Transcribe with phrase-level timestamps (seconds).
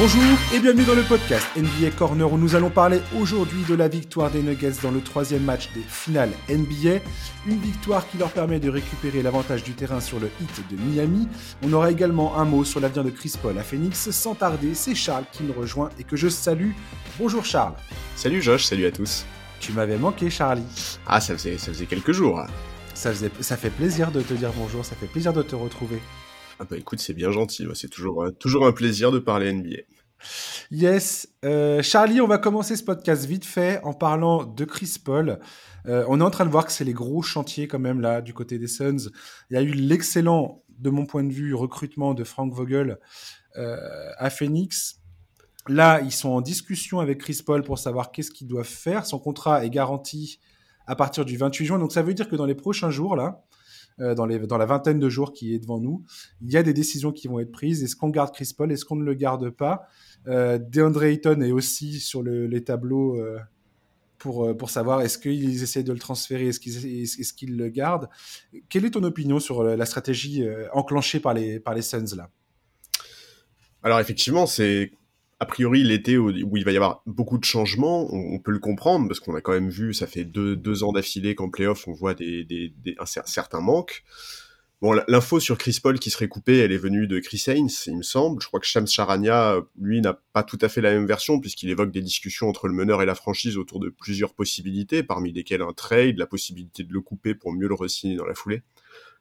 [0.00, 0.22] Bonjour
[0.54, 4.30] et bienvenue dans le podcast NBA Corner où nous allons parler aujourd'hui de la victoire
[4.30, 7.02] des Nuggets dans le troisième match des finales NBA.
[7.46, 11.28] Une victoire qui leur permet de récupérer l'avantage du terrain sur le hit de Miami.
[11.62, 14.10] On aura également un mot sur l'avenir de Chris Paul à Phoenix.
[14.10, 16.70] Sans tarder, c'est Charles qui nous rejoint et que je salue.
[17.18, 17.74] Bonjour Charles.
[18.16, 19.26] Salut Josh, salut à tous.
[19.60, 20.64] Tu m'avais manqué Charlie.
[21.06, 22.42] Ah, ça faisait, ça faisait quelques jours.
[22.94, 26.00] Ça, faisait, ça fait plaisir de te dire bonjour, ça fait plaisir de te retrouver.
[26.62, 29.78] Ah bah écoute, c'est bien gentil, c'est toujours, euh, toujours un plaisir de parler NBA.
[30.70, 35.40] Yes, euh, Charlie, on va commencer ce podcast vite fait en parlant de Chris Paul.
[35.86, 38.20] Euh, on est en train de voir que c'est les gros chantiers quand même là
[38.20, 39.08] du côté des Suns.
[39.48, 42.98] Il y a eu l'excellent, de mon point de vue, recrutement de Frank Vogel
[43.54, 45.00] à Phoenix.
[45.66, 49.06] Là, ils sont en discussion avec Chris Paul pour savoir qu'est-ce qu'ils doivent faire.
[49.06, 50.40] Son contrat est garanti
[50.86, 53.44] à partir du 28 juin, donc ça veut dire que dans les prochains jours là,
[54.00, 56.04] dans, les, dans la vingtaine de jours qui est devant nous.
[56.40, 57.82] Il y a des décisions qui vont être prises.
[57.82, 58.72] Est-ce qu'on garde Chris Paul?
[58.72, 59.86] Est-ce qu'on ne le garde pas?
[60.26, 63.38] Euh, DeAndre Ayton est aussi sur le, les tableaux euh,
[64.18, 68.08] pour, euh, savoir est-ce qu'ils essaient de le transférer, est-ce qu'ils est qu'ils le gardent?
[68.68, 72.30] Quelle est ton opinion sur la stratégie enclenchée par les, par les Suns là?
[73.82, 74.92] Alors effectivement, c'est
[75.40, 79.08] a priori l'été où, il va y avoir beaucoup de changements, on, peut le comprendre
[79.08, 82.12] parce qu'on a quand même vu, ça fait deux, ans d'affilée qu'en playoff on voit
[82.12, 84.04] des, des, des, un certain manque.
[84.82, 87.96] Bon, l'info sur Chris Paul qui serait coupé, elle est venue de Chris Haynes, il
[87.96, 88.42] me semble.
[88.42, 91.70] Je crois que Shams Charania, lui, n'a pas tout à fait la même version puisqu'il
[91.70, 95.62] évoque des discussions entre le meneur et la franchise autour de plusieurs possibilités, parmi lesquelles
[95.62, 98.62] un trade, la possibilité de le couper pour mieux le re dans la foulée.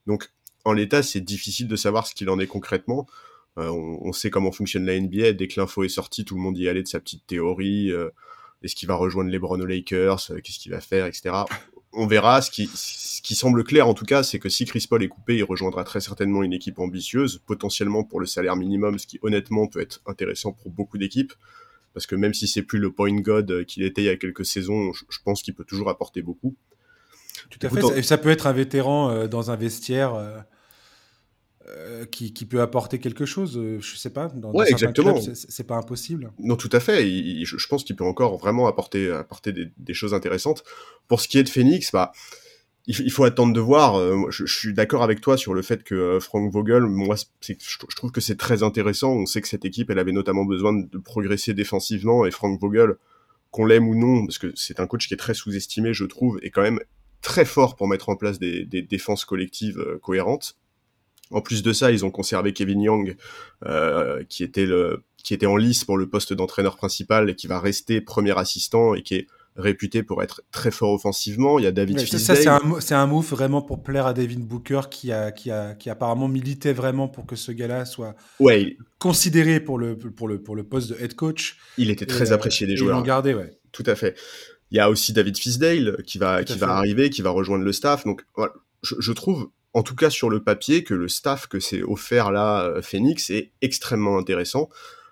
[0.08, 0.30] Donc,
[0.64, 3.08] en l'état, c'est difficile de savoir ce qu'il en est concrètement.
[3.58, 5.34] Euh, on, sait comment fonctionne la NBA.
[5.34, 7.92] Dès que l'info est sortie, tout le monde y allait de sa petite théorie.
[7.92, 8.10] Euh,
[8.64, 11.36] est-ce qu'il va rejoindre LeBron aux Lakers euh, Qu'est-ce qu'il va faire, etc.
[11.92, 12.42] On verra.
[12.42, 15.08] Ce qui, ce qui semble clair, en tout cas, c'est que si Chris Paul est
[15.08, 19.20] coupé, il rejoindra très certainement une équipe ambitieuse, potentiellement pour le salaire minimum, ce qui
[19.24, 21.34] honnêtement peut être intéressant pour beaucoup d'équipes.
[21.94, 24.46] Parce que même si c'est plus le point god qu'il était il y a quelques
[24.46, 26.56] saisons, je, pense qu'il peut toujours apporter beaucoup.
[27.50, 28.04] Tout à fait.
[28.04, 30.14] Ça peut être un vétéran dans un vestiaire.
[30.14, 30.38] Euh,
[32.12, 34.28] qui, peut apporter quelque chose, euh, je sais pas.
[34.30, 35.20] Dans, ouais, exactement.
[35.34, 36.32] C'est pas impossible.
[36.40, 37.06] Non, tout à fait.
[37.46, 40.64] je, pense qu'il peut encore vraiment apporter, apporter des, choses intéressantes.
[41.08, 42.12] Pour ce qui est de Phoenix, bah,
[42.88, 43.98] il, faut attendre de voir.
[43.98, 47.96] Euh, je, suis d'accord avec toi sur le fait que Frank Vogel, moi, je, je
[47.96, 49.12] trouve que c'est très intéressant.
[49.12, 52.96] On sait que cette équipe, elle avait notamment besoin de progresser défensivement et Frank Vogel,
[53.52, 56.40] qu'on l'aime ou non, parce que c'est un coach qui est très sous-estimé, je trouve,
[56.42, 56.80] est quand même
[57.22, 60.56] très fort pour mettre en place des, des défenses collectives cohérentes.
[61.32, 63.16] En plus de ça, ils ont conservé Kevin Young,
[63.66, 67.48] euh, qui était le qui était en lice pour le poste d'entraîneur principal et qui
[67.48, 71.60] va rester premier assistant et qui est réputé pour être très fort offensivement.
[71.60, 74.14] Il y a David ouais, Ça, c'est un, c'est un move vraiment pour plaire à
[74.14, 78.16] David Booker qui a, qui a, qui apparemment milité vraiment pour que ce gars-là soit
[78.40, 78.78] ouais.
[78.98, 81.58] considéré pour le, pour, le, pour le poste de head coach.
[81.78, 82.96] Il était très apprécié des joueurs.
[82.96, 83.60] Ils l'ont gardé, ouais.
[83.72, 84.18] Tout à fait.
[84.72, 87.74] Il y a aussi David Fisdale qui va, qui va arriver, qui va rejoindre le
[87.74, 88.06] staff.
[88.06, 88.54] Donc, voilà,
[88.84, 92.34] je, je trouve en tout cas sur le papier, que le staff que c'est offert
[92.34, 94.68] là, euh, Phoenix, est extrêmement intéressant.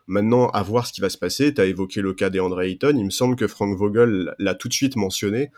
[0.08, 1.54] Maintenant, à voir ce qui va se passer.
[1.54, 2.94] Tu as évoqué le cas d'Andre Ayton.
[2.98, 5.52] Il me semble que Frank Vogel l'a tout de suite mentionné.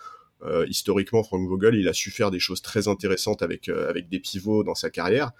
[0.43, 4.09] Euh, historiquement, Frank Vogel, il a su faire des choses très intéressantes avec, euh, avec
[4.09, 5.31] des pivots dans sa carrière,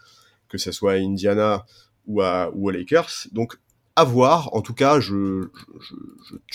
[0.47, 1.63] que ce soit à Indiana
[2.07, 3.27] ou, à, ou aux Lakers.
[3.33, 3.53] Donc,
[3.99, 4.55] à voir.
[4.55, 5.43] En tout cas, je,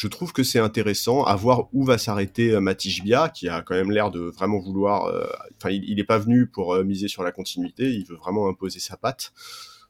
[0.08, 1.24] trouve que c'est intéressant.
[1.24, 4.58] À voir où va s'arrêter euh, Matij Bia, qui a quand même l'air de vraiment
[4.58, 5.04] vouloir.
[5.04, 7.92] Euh, enfin, il n'est pas venu pour euh, miser sur la continuité.
[7.92, 9.32] Il veut vraiment imposer sa patte.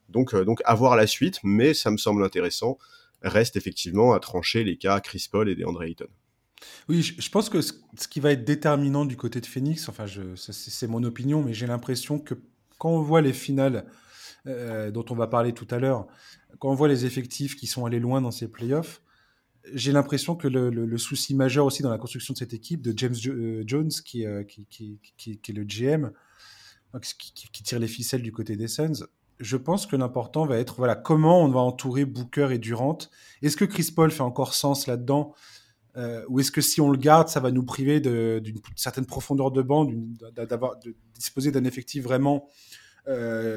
[0.09, 1.39] Donc, donc à voir la suite.
[1.45, 2.77] Mais ça me semble intéressant.
[3.23, 6.09] Reste effectivement à trancher les cas Chris Paul et DeAndre Ayton.
[6.89, 7.73] Oui, je, pense que ce,
[8.09, 12.19] qui va être déterminant du côté de Phoenix, enfin, c'est mon opinion, mais j'ai l'impression
[12.19, 12.35] que
[12.79, 13.87] quand on voit les finales
[14.47, 16.07] dont on va parler tout à l'heure,
[16.59, 19.01] quand on voit les effectifs qui sont allés loin dans ces playoffs,
[19.73, 23.15] j'ai l'impression que le, souci majeur aussi dans la construction de cette équipe, de James
[23.27, 26.11] euh, Jones, euh, qui, qui, qui, qui, est le GM,
[27.01, 29.07] qui, tire les ficelles du côté des Suns,
[29.41, 32.99] je pense que l'important va être voilà, comment on va entourer Booker et Durant.
[33.43, 35.35] Est-ce que Chris Paul fait encore sens là-dedans
[35.97, 39.51] euh, Ou est-ce que si on le garde, ça va nous priver d'une certaine profondeur
[39.51, 39.89] de banc,
[40.37, 42.49] d'avoir de disposer d'un effectif vraiment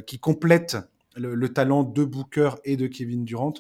[0.06, 0.78] qui complète
[1.18, 3.54] le, talent de Booker et de Kevin Durant.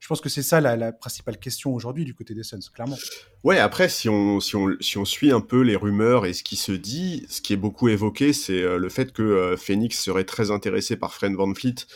[0.00, 2.98] Je pense que c'est ça la, principale question aujourd'hui du côté des Suns, clairement.
[3.42, 6.42] Ouais, après, si on, si, on, si on suit un peu les rumeurs et ce
[6.42, 9.98] qui se dit, ce qui est beaucoup évoqué, c'est euh, le fait que euh, Phoenix
[9.98, 11.86] serait très intéressé par Fred Van Fleet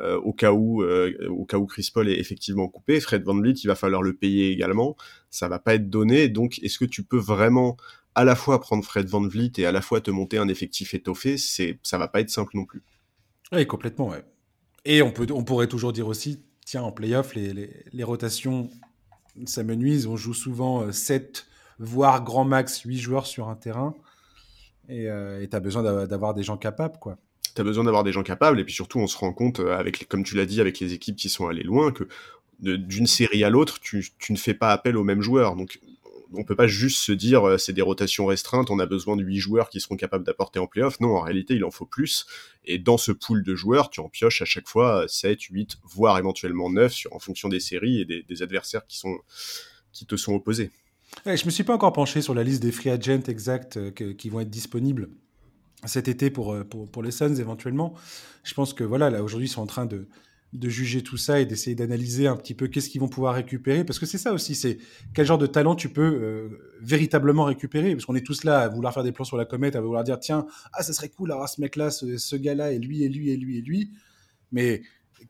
[0.00, 3.00] euh, au, cas où, au cas où Chris Paul est effectivement coupé.
[3.00, 4.96] Fred Van Fleet, il va falloir le payer également.
[5.28, 6.30] Ça va pas être donné.
[6.30, 7.76] Donc, est-ce que tu peux vraiment
[8.14, 10.94] à la fois prendre Fred Van Vliet et à la fois te monter un effectif
[10.94, 11.36] étoffé?
[11.36, 12.82] C'est, Ça va pas être simple non plus.
[13.52, 14.24] Oui, complètement, ouais.
[14.84, 17.52] Et on, peut, on pourrait toujours dire aussi, tiens, en playoff, les,
[17.92, 18.70] les, rotations,
[19.46, 20.06] ça me nuise.
[20.06, 21.46] On joue souvent 7,
[21.78, 23.94] voire grand max 8 joueurs sur un terrain.
[24.88, 25.08] Et
[25.50, 27.18] tu as besoin d'avoir des gens capables, quoi
[27.58, 30.06] tu as besoin d'avoir des gens capables, et puis surtout, on se rend compte, avec,
[30.06, 32.06] comme tu l'as dit, avec les équipes qui sont allées loin, que
[32.60, 35.56] d'une série à l'autre, tu, tu, ne fais pas appel aux mêmes joueurs.
[35.56, 35.80] Donc,
[36.34, 39.22] on peut pas juste se dire euh, c'est des rotations restreintes, on a besoin de
[39.22, 41.00] 8 joueurs qui seront capables d'apporter en playoff.
[41.00, 42.26] Non, en réalité, il en faut plus.
[42.64, 46.18] Et dans ce pool de joueurs, tu en pioches à chaque fois 7, 8, voire
[46.18, 50.70] éventuellement 9 sur, en fonction des séries et des, adversaires qui, te sont opposés.
[51.26, 53.90] Je je me suis pas encore penché sur la liste des free agents exacts euh,
[53.90, 55.08] qui vont être disponibles
[55.86, 57.94] cet été pour, euh, pour, pour, les Suns éventuellement.
[58.42, 60.08] Je pense que voilà, là aujourd'hui, ils sont en train de,
[60.54, 63.84] de juger tout ça et d'essayer d'analyser un petit peu qu'est-ce qu'ils vont pouvoir récupérer.
[63.84, 64.78] Parce que c'est ça aussi, c'est
[65.12, 66.48] quel genre de talent tu peux euh,
[66.80, 67.94] véritablement récupérer.
[67.94, 70.04] Parce qu'on est tous là à vouloir faire des plans sur la comète, à vouloir
[70.04, 73.30] dire tiens, ah, ça serait cool d'avoir ce mec-là, ce, gars-là, et lui, et lui,
[73.30, 73.92] et lui, et lui.
[74.50, 74.82] Mais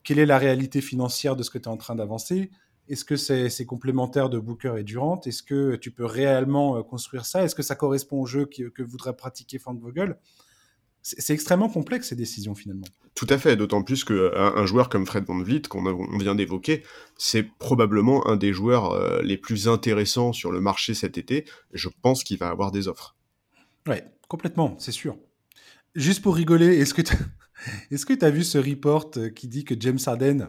[0.03, 2.49] quelle est la réalité financière de ce que tu es en train d'avancer?
[2.87, 5.19] Est-ce que c'est complémentaire de Booker et Durant?
[5.25, 7.43] Est-ce que tu peux réellement euh, construire ça?
[7.43, 10.17] Est-ce que ça correspond au jeu que, que voudrait pratiquer Frank Vogel?
[11.17, 12.85] C'est extrêmement complexe ces décisions finalement.
[13.15, 16.83] Tout à fait, d'autant plus qu'un un joueur comme Fred Van Vliet, qu'on vient d'évoquer,
[17.17, 21.45] c'est probablement un des joueurs euh, les plus intéressants sur le marché cet été.
[21.73, 23.15] Je pense qu'il va avoir des offres.
[23.87, 25.17] Ouais, complètement, c'est sûr.
[25.95, 29.99] Juste pour rigoler, est-ce que tu as vu ce report euh, qui dit que James
[30.05, 30.47] Harden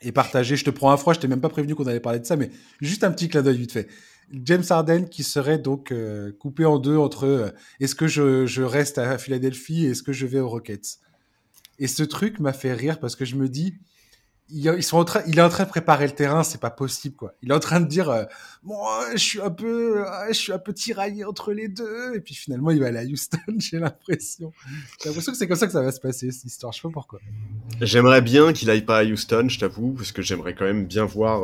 [0.00, 0.56] est partagé?
[0.56, 2.36] Je te prends un froid, je t'ai même pas prévenu qu'on allait parler de ça,
[2.36, 2.50] mais
[2.80, 3.88] juste un petit clin d'œil vite fait.
[4.32, 7.50] James Harden qui serait donc euh, coupé en deux entre euh,
[7.80, 10.98] est-ce que je, reste à Philadelphie et est-ce que je vais aux Rockets?
[11.78, 13.74] Et ce truc m'a fait rire parce que je me dis,
[14.48, 17.16] ils sont en train, il est en train de préparer le terrain, c'est pas possible
[17.16, 17.34] quoi.
[17.42, 18.24] Il est en train de dire, euh,
[18.62, 18.78] bon,
[19.12, 22.70] je suis un peu, je suis un peu tiraillé entre les deux, et puis finalement
[22.70, 24.52] il va aller à Houston, j'ai l'impression.
[25.02, 26.72] J'ai l'impression que c'est comme ça que ça va se passer cette histoire.
[26.72, 27.20] Je sais pas pourquoi.
[27.80, 31.04] J'aimerais bien qu'il aille pas à Houston, je t'avoue, parce que j'aimerais quand même bien
[31.04, 31.42] voir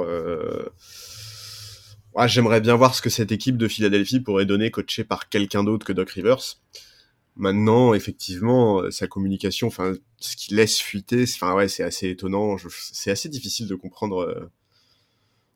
[2.26, 5.86] j'aimerais bien voir ce que cette équipe de Philadelphie pourrait donner coachée par quelqu'un d'autre
[5.86, 6.58] que Doc Rivers.
[7.36, 12.56] Maintenant, effectivement, euh, sa communication, enfin, ce qu'il laisse fuiter, enfin ouais, c'est assez étonnant.
[12.92, 14.50] C'est assez difficile de comprendre, euh,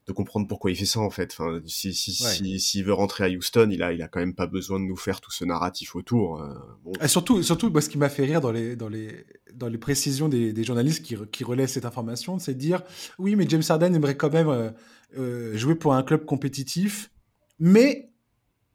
[0.07, 1.37] de comprendre pourquoi il fait ça en fait.
[1.39, 4.47] Enfin, si s'il si, veut rentrer à Houston, il a, il a quand même pas
[4.47, 6.41] besoin de nous faire tout ce narratif autour.
[6.41, 6.55] Euh,
[7.03, 9.79] Et surtout, surtout, moi, ce qui m'a fait rire dans les, dans les, dans les
[9.79, 12.83] précisions des, des journalistes qui, qui relaient cette information, c'est de dire,
[13.19, 14.71] oui, mais James Harden aimerait quand même euh,
[15.15, 17.11] jouer pour un club compétitif,
[17.59, 18.11] mais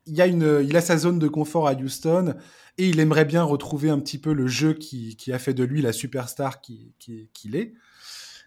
[0.06, 2.36] il, a sa zone de confort à Houston
[2.78, 5.82] et il aimerait bien retrouver un petit peu le jeu qui, a fait de lui
[5.82, 7.74] la superstar qu'il qui, qui est.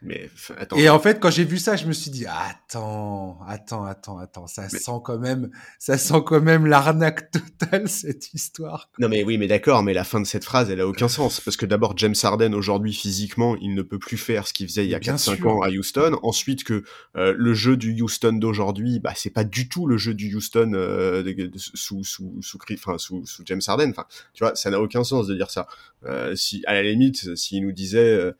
[0.04, 0.28] Mais
[0.76, 4.46] Et en fait, quand j'ai vu ça, je me suis dit attends, attends, attends, attends,
[4.46, 8.90] ça sent quand même, ça sent quand même l'arnaque totale cette histoire.
[8.98, 11.40] Non mais oui, mais d'accord, mais la fin de cette phrase, elle a aucun sens
[11.40, 14.84] parce que d'abord James Harden aujourd'hui physiquement, il ne peut plus faire ce qu'il faisait
[14.84, 16.18] il y a 4-5 ans à Houston.
[16.22, 16.84] Ensuite que
[17.16, 20.72] euh, le jeu du Houston d'aujourd'hui, bah c'est pas du tout le jeu du Houston
[20.74, 21.22] euh,
[21.56, 23.88] sous sous sous, enfin, sous sous James Harden.
[23.88, 25.66] Enfin, tu vois, ça n'a aucun sens de dire ça.
[26.04, 28.34] Euh, si à la limite, s'il nous disait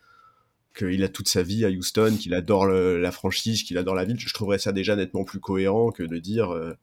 [0.74, 4.18] qu'il a toute sa vie à Houston, qu'il adore la franchise, qu'il adore la ville,
[4.18, 6.74] je trouverais ça déjà nettement plus cohérent que de dire euh,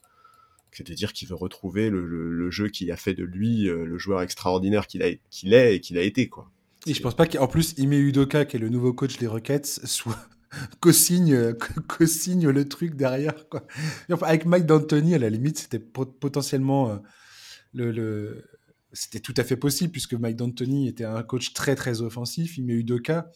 [0.71, 3.97] que de dire qu'il veut retrouver le, jeu qui a fait de lui euh, le
[3.97, 6.49] joueur extraordinaire qu'il est et qu'il a été quoi.
[6.87, 9.65] Et je pense pas qu'en plus Ime Udoka, qui est le nouveau coach des Rockets,
[9.83, 10.17] soit
[10.79, 11.53] co-signe
[11.87, 13.67] co-signe le truc derrière quoi.
[14.21, 16.97] avec Mike D'Antoni à la limite c'était potentiellement euh,
[17.73, 18.45] le,
[18.93, 22.57] c'était tout à fait possible puisque Mike D'Antoni était un coach très très offensif.
[22.57, 23.31] Ime Udoka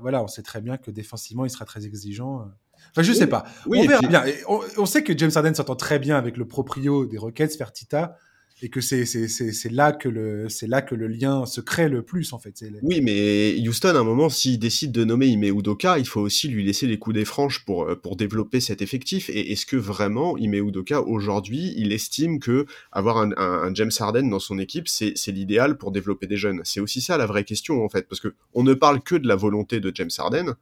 [0.00, 2.40] voilà, on sait très bien que défensivement, il sera très exigeant.
[2.40, 2.44] Euh.
[2.90, 3.44] Enfin, je sais pas.
[3.66, 4.24] on verra bien.
[4.48, 8.16] On, sait que James Harden s'entend très bien avec le proprio des Rockets, Fertita
[8.62, 12.02] et que c'est c'est là que le c'est là que le lien se crée le
[12.02, 12.64] plus en fait.
[12.82, 16.46] Oui, mais Houston à un moment s'il décide de nommer Ime Udoka, il faut aussi
[16.46, 19.28] lui laisser les coups des franches pour euh, pour développer cet effectif.
[19.30, 24.28] Et est-ce que vraiment Ime Udoka aujourd'hui, il estime que avoir un, un, James Harden
[24.28, 26.60] dans son équipe, c'est c'est l'idéal pour développer des jeunes?
[26.62, 29.26] C'est aussi ça la vraie question en fait, parce que on ne parle que de
[29.26, 30.54] la volonté de James Harden.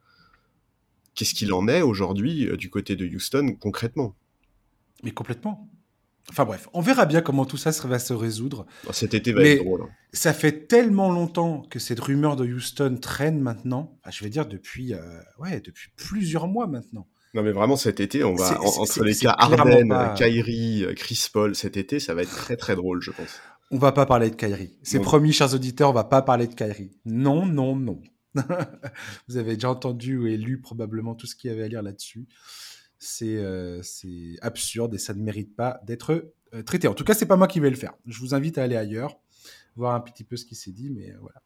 [1.13, 4.15] Qu'est-ce qu'il en est aujourd'hui euh, du côté de Houston concrètement?
[5.03, 5.70] Mais complètement.
[6.29, 8.65] Enfin bref, on verra bien comment tout ça va se résoudre.
[8.87, 9.81] Oh, cet été va être drôle.
[9.83, 9.89] Hein.
[10.13, 13.97] Ça fait tellement longtemps que cette rumeur de Houston traîne maintenant.
[14.09, 14.99] je vais dire depuis, euh,
[15.39, 17.07] ouais, depuis plusieurs mois maintenant.
[17.33, 21.55] Non mais vraiment cet été, on va entre les cas Arden, Kyrie, euh, Chris Paul,
[21.55, 23.39] cet été, ça va être très très drôle, je pense.
[23.71, 24.75] On va pas parler de Kyrie.
[24.83, 26.91] C'est promis, chers auditeurs, on va pas parler de Kyrie.
[27.05, 28.01] Non, non, non.
[29.27, 32.27] Vous avez déjà entendu et lu probablement tout ce qu'il y avait à lire là-dessus.
[33.23, 36.87] Euh, c'est absurde et ça ne mérite pas d'être euh, traité.
[36.87, 37.93] En tout cas, c'est pas moi qui vais le faire.
[38.05, 39.17] Je vous invite à aller ailleurs,
[39.75, 41.41] voir un petit peu ce qui s'est dit, mais euh, voilà,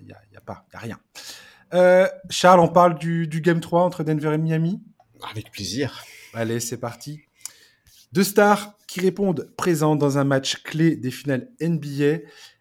[0.00, 1.00] il n'y a, y a, pas, y a rien.
[1.72, 4.80] Euh, Charles, on parle du, du Game 3 entre Denver et Miami?
[5.28, 6.04] Avec plaisir.
[6.34, 7.22] Allez, c'est parti.
[8.12, 12.20] Deux stars qui répondent présents dans un match clé des finales NBA.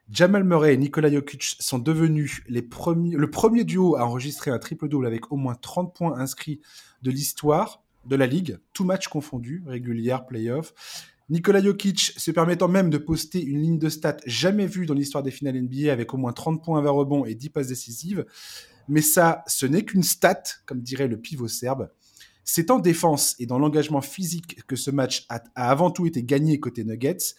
[0.10, 4.60] Jamal Murray et Nikola Jokic sont devenus les premiers, le premier duo à enregistrer un
[4.60, 6.60] triple-double avec au moins 30 points inscrits
[7.04, 10.74] de l'histoire de la ligue, tout match confondu, régulière, playoff.
[11.30, 15.24] Nikola Jokic se permettant même de poster une ligne de stats jamais vue dans l'histoire
[15.24, 18.26] des finales NBA avec au moins 30 points, 20 rebonds et 10 passes décisives.
[18.90, 21.90] Mais ça, ce n'est qu'une stat, comme dirait le pivot serbe.
[22.44, 26.60] C'est en défense et dans l'engagement physique que ce match a, avant tout été gagné
[26.60, 27.36] côté Nuggets.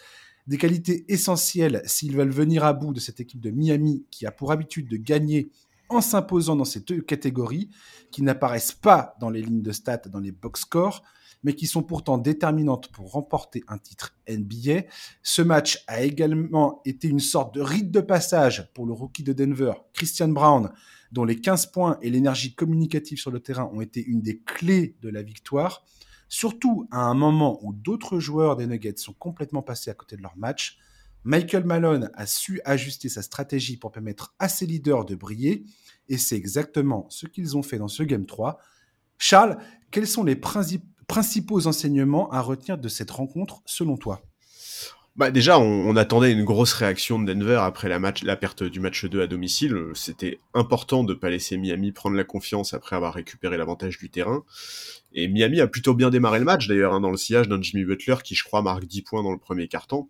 [0.46, 4.30] Des qualités essentielles s'ils veulent venir à bout de cette équipe de Miami qui a
[4.30, 5.50] pour habitude de gagner
[5.88, 7.70] en s'imposant dans ces deux catégories
[8.10, 11.02] qui n'apparaissent pas dans les lignes de stats, dans les box scores,
[11.44, 14.84] mais qui sont pourtant déterminantes pour remporter un titre NBA.
[15.22, 19.32] Ce match a également été une sorte de rite de passage pour le rookie de
[19.32, 20.72] Denver, Christian Brown,
[21.12, 24.96] dont les 15 points et l'énergie communicative sur le terrain ont été une des clés
[25.02, 25.84] de la victoire,
[26.28, 30.22] surtout à un moment où d'autres joueurs des Nuggets sont complètement passés à côté de
[30.22, 30.78] leur match.
[31.24, 35.64] Michael Malone a su ajuster sa stratégie pour permettre à ses leaders de briller,
[36.08, 38.58] et c'est exactement ce qu'ils ont fait dans ce Game 3.
[39.18, 39.56] Charles,
[39.90, 44.22] quels sont les principaux enseignements à retenir de cette rencontre selon toi?
[45.16, 49.22] Bah déjà, on, attendait une grosse réaction de Denver après la, perte du match 2
[49.22, 49.76] à domicile.
[49.94, 54.44] C'était important de pas laisser Miami prendre la confiance après avoir récupéré l'avantage du terrain.
[55.12, 57.84] Et Miami a plutôt bien démarré le match, d'ailleurs, hein, dans le sillage d'un Jimmy
[57.84, 60.08] Butler qui, je crois, marque 10 points dans le premier quart-temps.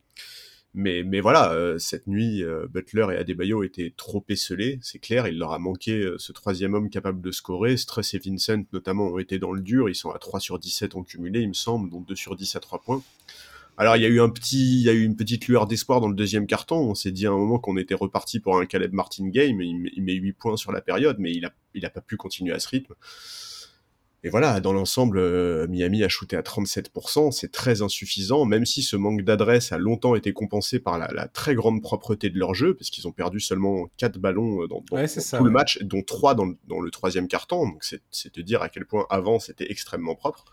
[0.77, 5.29] Mais, mais voilà, euh, cette nuit, euh, Butler et Adebayo étaient trop esselés, c'est clair,
[5.29, 7.77] il leur a manqué euh, ce troisième homme capable de scorer.
[7.77, 10.97] Struss et Vincent, notamment, ont été dans le dur, ils sont à 3 sur 17
[10.97, 13.03] en cumulé, il me semble, donc 2 sur 10 à 3 points.
[13.77, 16.01] Alors il y a eu un petit, il y a eu une petite lueur d'espoir
[16.01, 16.77] dans le deuxième carton.
[16.77, 19.61] On s'est dit à un moment qu'on était reparti pour un Caleb Martin game.
[19.61, 22.53] Il met 8 points sur la période, mais il a, il a pas pu continuer
[22.53, 22.95] à ce rythme.
[24.25, 28.83] Et voilà, dans l'ensemble, euh, Miami a shooté à 37%, c'est très insuffisant, même si
[28.83, 32.75] ce manque d'adresse a longtemps été compensé par la, très grande propreté de leur jeu,
[32.75, 36.47] parce qu'ils ont perdu seulement 4 ballons euh, dans, tout le match, dont 3 dans,
[36.81, 40.47] le troisième quart-temps, donc c'est te dire à quel point avant c'était extrêmement propre.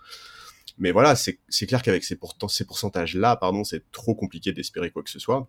[0.78, 5.10] Mais voilà, c'est clair qu'avec ces, ces pourcentages-là, pardon, c'est trop compliqué d'espérer quoi que
[5.10, 5.48] ce soit.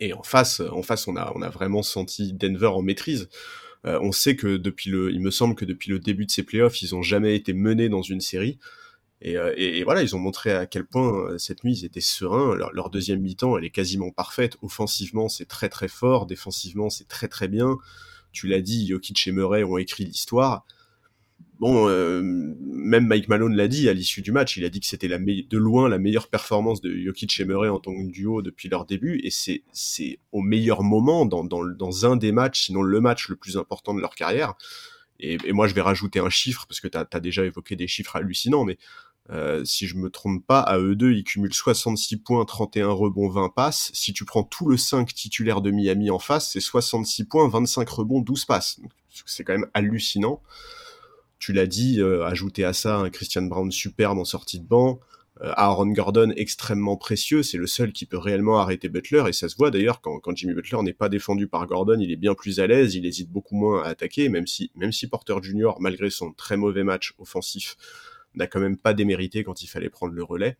[0.00, 3.28] Et en face, en face, on a, on a vraiment senti Denver en maîtrise.
[3.86, 6.42] Euh, on sait que depuis le, il me semble que depuis le début de ces
[6.42, 8.58] playoffs, ils ont jamais été menés dans une série.
[9.20, 12.54] Et, euh, voilà, ils ont montré à quel point euh, cette nuit ils étaient sereins.
[12.54, 14.56] Leur, deuxième mi-temps, elle est quasiment parfaite.
[14.62, 16.26] Offensivement, c'est très très fort.
[16.26, 17.78] Défensivement, c'est très très bien.
[18.32, 20.64] Tu l'as dit, Jokic et Murray ont écrit l'histoire
[21.60, 24.86] bon, euh, même Mike Malone l'a dit à l'issue du match, il a dit que
[24.86, 28.68] c'était de loin la meilleure performance de Jokic et Murray en tant que duo depuis
[28.68, 32.82] leur début, et c'est c'est au meilleur moment dans, dans, dans un des matchs, sinon
[32.82, 34.54] le match le plus important de leur carrière.
[35.20, 37.88] Et, et moi, je vais rajouter un chiffre parce que tu as, déjà évoqué des
[37.88, 38.78] chiffres hallucinants, mais
[39.30, 43.28] euh, si je me trompe pas, à eux deux, ils cumulent 66 points, 31 rebonds,
[43.28, 43.90] 20 passes.
[43.94, 47.88] Si tu prends tout le 5 titulaire de Miami en face, c'est 66 points, 25
[47.88, 48.80] rebonds, 12 passes.
[49.26, 50.40] C'est quand même hallucinant
[51.38, 55.00] tu l'as dit, euh, ajouter à ça un Christian Brown superbe en sortie de banc,
[55.40, 59.48] euh, Aaron Gordon extrêmement précieux, c'est le seul qui peut réellement arrêter Butler, et ça
[59.48, 62.58] se voit d'ailleurs quand, Jimmy Butler n'est pas défendu par Gordon, il est bien plus
[62.60, 64.70] à l'aise, il hésite beaucoup moins à attaquer, même si,
[65.08, 67.76] Porter Jr., malgré son très mauvais match offensif,
[68.34, 70.56] n'a quand même pas démérité quand il fallait prendre le relais.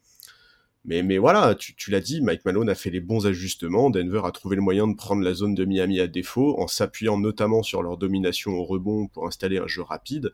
[0.84, 3.90] Mais, voilà, tu l'as dit, Mike Malone a fait les bons ajustements.
[3.90, 7.18] Denver a trouvé le moyen de prendre la zone de Miami à défaut, en s'appuyant
[7.18, 10.32] notamment sur leur domination au rebond pour installer un jeu rapide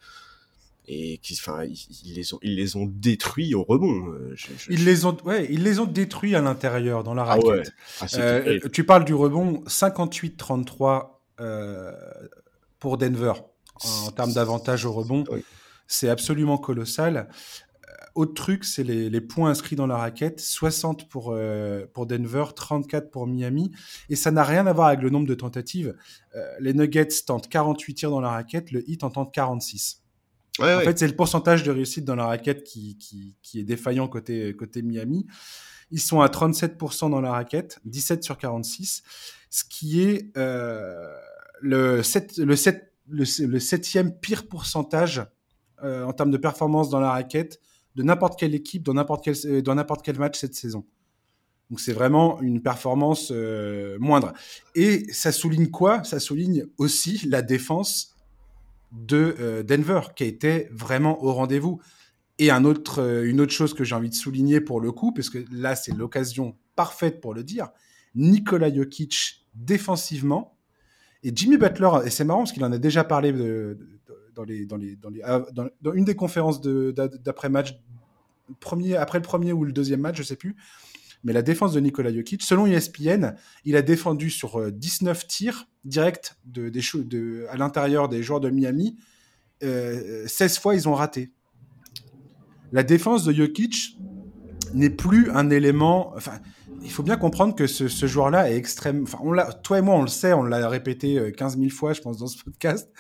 [0.87, 4.13] et qui, enfin, ils, les ont, ils les ont détruits au rebond.
[4.13, 4.35] Euh,
[4.69, 7.73] ils les ont, ouais, ils les ont détruits à l'intérieur dans la ah raquette.
[8.01, 11.09] Ah euh, tu parles du rebond 58-33
[11.41, 11.93] euh,
[12.79, 13.33] pour Denver
[13.83, 15.25] en, termes d'avantage au rebond.
[15.87, 17.29] C'est absolument colossal.
[18.15, 21.37] Autre truc, c'est les, les, points inscrits dans la raquette 60 pour,
[21.93, 23.73] pour Denver, 34 pour Miami.
[24.09, 25.97] Et ça n'a rien à voir avec le nombre de tentatives.
[26.61, 30.04] les Nuggets tentent 48 tirs dans la raquette, le Heat en tente 46
[30.61, 34.09] en fait, c'est le pourcentage de réussite dans la raquette qui, qui, qui, est défaillant
[34.09, 35.27] côté, côté Miami.
[35.91, 39.03] Ils sont à 37% dans la raquette, 17 sur 46,
[39.51, 41.13] ce qui est euh,
[41.61, 45.27] le, 7, le, 7, le, septième pire pourcentage
[45.83, 47.61] euh, en termes de performance dans la raquette
[47.95, 50.85] de n'importe quelle équipe dans n'importe quel, euh, dans n'importe quel match cette saison.
[51.71, 54.33] Donc c'est vraiment une performance euh, moindre.
[54.75, 56.05] Et ça souligne quoi?
[56.05, 58.14] Ça souligne aussi la défense
[58.95, 61.81] de euh, Denver, qui a été vraiment au rendez-vous.
[62.39, 65.13] Et un autre, euh, une autre chose que j'ai envie de souligner pour le coup,
[65.13, 67.69] parce que là, c'est l'occasion parfaite pour le dire,
[68.15, 70.57] Nikola Jokic, défensivement,
[71.23, 74.77] Et Jimmy Butler, et c'est marrant parce qu'il en a déjà parlé dans, les, dans,
[74.77, 75.23] les, dans, les,
[75.81, 77.77] dans, une des conférences d'après-match,
[78.61, 80.57] premier, après le premier ou le deuxième match, je sais plus.
[81.25, 85.69] Mais la défense de Nikola Jokic, selon ESPN, il a défendu sur 19 euh, tirs
[85.85, 86.35] directs
[87.51, 88.99] à l'intérieur des joueurs de Miami.
[89.61, 91.33] 16 euh, fois, ils ont raté.
[92.73, 93.97] La défense de Jokic
[94.75, 96.13] n'est plus un élément.
[96.17, 96.41] Enfin,
[96.83, 99.05] il faut bien comprendre que ce, joueur-là est extrême.
[99.05, 101.95] Enfin, on toi et moi, on le sait, on l'a répété 15 euh, 000 fois,
[101.95, 102.91] je pense, dans ce podcast.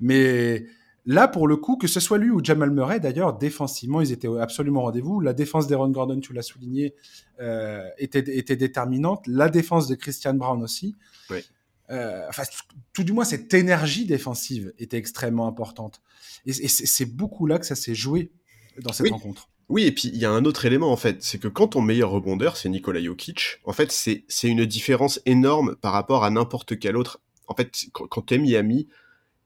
[0.00, 0.66] Mais
[1.06, 4.28] là, pour le coup, que ce soit lui ou Jamal Murray, d'ailleurs, défensivement, ils étaient
[4.38, 5.20] absolument au rendez-vous.
[5.20, 6.94] La défense d'Aaron Gordon, tu l'as souligné,
[7.40, 9.24] euh, était, était déterminante.
[9.26, 10.94] La défense de Christian Brown aussi.
[11.30, 11.38] Oui.
[11.90, 12.42] Euh, enfin,
[12.92, 16.02] tout du moins, cette énergie défensive était extrêmement importante.
[16.44, 18.32] Et, c'est beaucoup là que ça s'est joué
[18.80, 19.48] dans cette rencontre.
[19.68, 21.80] Oui, et puis il y a un autre élément en fait, c'est que quand ton
[21.80, 26.78] meilleur rebondeur c'est Nikola Jokic, en fait c'est une différence énorme par rapport à n'importe
[26.78, 27.20] quel autre.
[27.48, 28.86] En fait, quand, quand t'es Miami,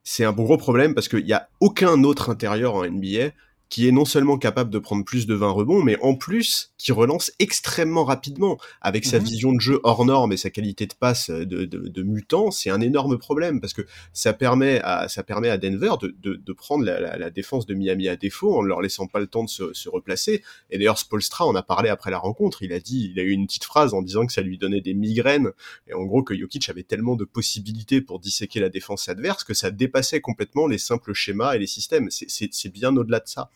[0.03, 3.31] c'est un gros problème parce qu'il y a aucun autre intérieur en NBA
[3.71, 6.91] qui est non seulement capable de prendre plus de 20 rebonds, mais en plus qui
[6.93, 9.25] relance extrêmement rapidement avec sa mhm.
[9.25, 12.71] vision de jeu hors norme et sa qualité de passe de, de, de mutant, c'est
[12.71, 16.53] un énorme problème parce que ça permet à ça permet à Denver de, de, de
[16.53, 19.45] prendre la, la, la, défense de Miami à défaut en leur laissant pas le temps
[19.45, 20.43] de se, se replacer.
[20.71, 22.63] Et d'ailleurs, Spolstra en a parlé après la rencontre.
[22.63, 24.81] Il a dit, il a eu une petite phrase en disant que ça lui donnait
[24.81, 25.53] des migraines
[25.87, 29.55] et en gros que Jokic avait tellement de possibilités pour disséquer la défense adverse que
[29.55, 32.09] ça dépassait complètement les simples schémas et les systèmes.
[32.11, 33.51] C'est bien au-delà de ça.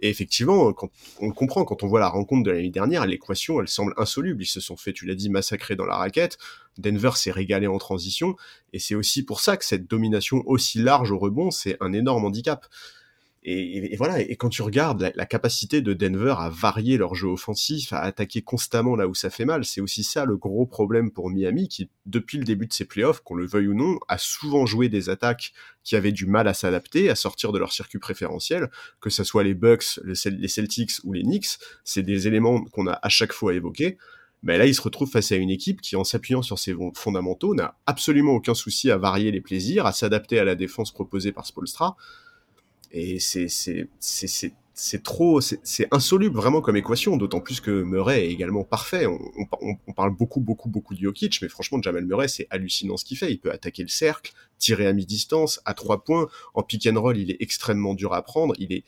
[0.00, 3.68] Et effectivement, quand on comprend, quand on voit la rencontre de l'année dernière, l'équation, elle
[3.68, 4.42] semble insoluble.
[4.42, 6.36] Ils se sont fait, tu l'as dit, massacrer dans la raquette.
[6.78, 8.36] Denver s'est régalé en transition.
[8.72, 12.24] Et c'est aussi pour ça que cette domination aussi large au rebond, c'est un énorme
[12.24, 12.66] handicap.
[13.46, 17.92] Et, voilà, et quand tu regardes la, capacité de Denver à varier leur jeu offensif,
[17.92, 21.28] à attaquer constamment là où ça fait mal, c'est aussi ça le gros problème pour
[21.28, 24.64] Miami, qui depuis le début de ses playoffs, qu'on le veuille ou non, a souvent
[24.64, 28.70] joué des attaques qui avaient du mal à s'adapter, à sortir de leur circuit préférentiel,
[29.02, 32.98] que ce soit les Bucks, les Celtics ou les Knicks, c'est des éléments qu'on a
[33.02, 33.98] à chaque fois évoqués.
[34.42, 37.54] Mais là, il se retrouve face à une équipe qui, en s'appuyant sur ses fondamentaux,
[37.54, 41.46] n'a absolument aucun souci à varier les plaisirs, à s'adapter à la défense proposée par
[41.46, 41.96] Spolstra.
[42.96, 49.06] Et c'est trop, c'est insoluble vraiment comme équation, d'autant plus que Murray est également parfait.
[49.06, 53.18] On, parle beaucoup, beaucoup, beaucoup de Jokic, mais franchement, Jamal Murray, c'est hallucinant ce qu'il
[53.18, 53.32] fait.
[53.32, 56.28] Il peut attaquer le cercle, tirer à mi-distance, à trois points.
[56.54, 58.54] En pick and roll, il est extrêmement dur à prendre.
[58.58, 58.84] Il est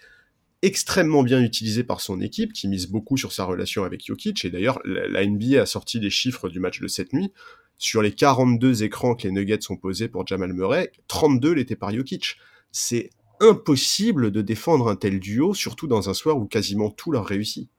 [0.63, 4.45] extrêmement bien utilisé par son équipe, qui mise beaucoup sur sa relation avec Jokic.
[4.45, 7.33] Et d'ailleurs, la, NBA a sorti les chiffres du match de cette nuit.
[7.77, 11.93] Sur les 42 écrans que les Nuggets ont posés pour Jamal Murray, 32 l'étaient par
[11.93, 12.37] Jokic.
[12.71, 17.27] C'est impossible de défendre un tel duo, surtout dans un soir où quasiment tout leur
[17.27, 17.71] réussit.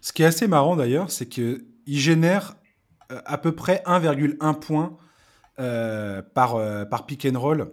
[0.00, 2.56] Ce qui est assez marrant d'ailleurs, c'est qu'il génère
[3.10, 4.96] euh, à peu près 1,1 point
[5.58, 7.70] euh, par, euh, par pick and roll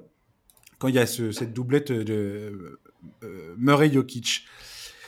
[0.78, 2.80] quand il y a cette doublette de
[3.58, 4.46] Murray-Jokic.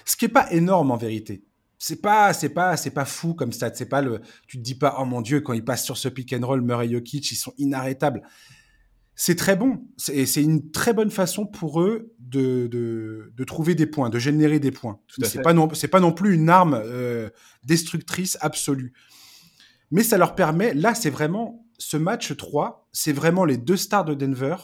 [0.03, 1.45] Ce qui est pas énorme en vérité.
[1.77, 3.73] C'est pas, c'est pas, c'est pas fou comme ça.
[3.73, 6.09] C'est pas le, tu te dis pas, oh mon dieu, quand ils passent sur ce
[6.09, 8.21] pick and roll, Murray-Jokic, ils sont inarrêtables
[9.15, 9.83] c'est très bon.
[9.97, 14.71] C'est une très bonne façon pour eux de, de, trouver des points, de générer des
[14.71, 14.99] points.
[15.23, 17.29] C'est pas non, c'est pas non plus une arme euh,
[17.63, 18.93] destructrice absolue.
[19.91, 24.05] Mais ça leur permet, là, c'est vraiment ce match 3, c'est vraiment les deux stars
[24.05, 24.55] de Denver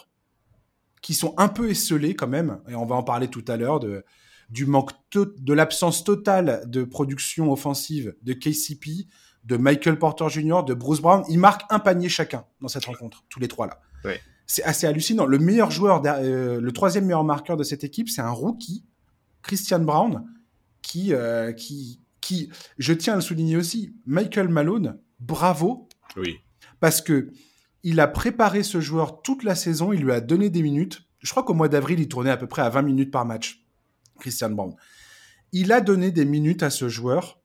[1.02, 3.80] qui sont un peu esselés quand même, et on va en parler tout à l'heure
[3.80, 4.04] de
[4.50, 9.10] du manque de l'absence totale de production offensive de KCP,
[9.44, 11.26] de Michael Porter Jr., de Bruce Brown.
[11.28, 13.82] Ils marquent un panier chacun dans cette rencontre, tous les trois là.
[14.06, 15.26] Ouais c'est assez hallucinant.
[15.26, 18.86] Le meilleur joueur, euh, le troisième meilleur marqueur de cette équipe, c'est un rookie,
[19.44, 20.26] Christian Brown,
[20.82, 25.90] qui, euh, qui, qui, je tiens à le souligner aussi, Michael Malone, bravo.
[26.16, 26.38] Oui.
[26.80, 27.30] Parce que
[27.84, 31.04] il a préparé ce joueur toute la saison, il lui a donné des minutes.
[31.20, 33.66] Je crois qu'au mois d'avril, il tournait à peu près à 20 minutes par match,
[34.20, 34.74] Christian Brown.
[35.52, 37.40] Il a donné des minutes à ce joueur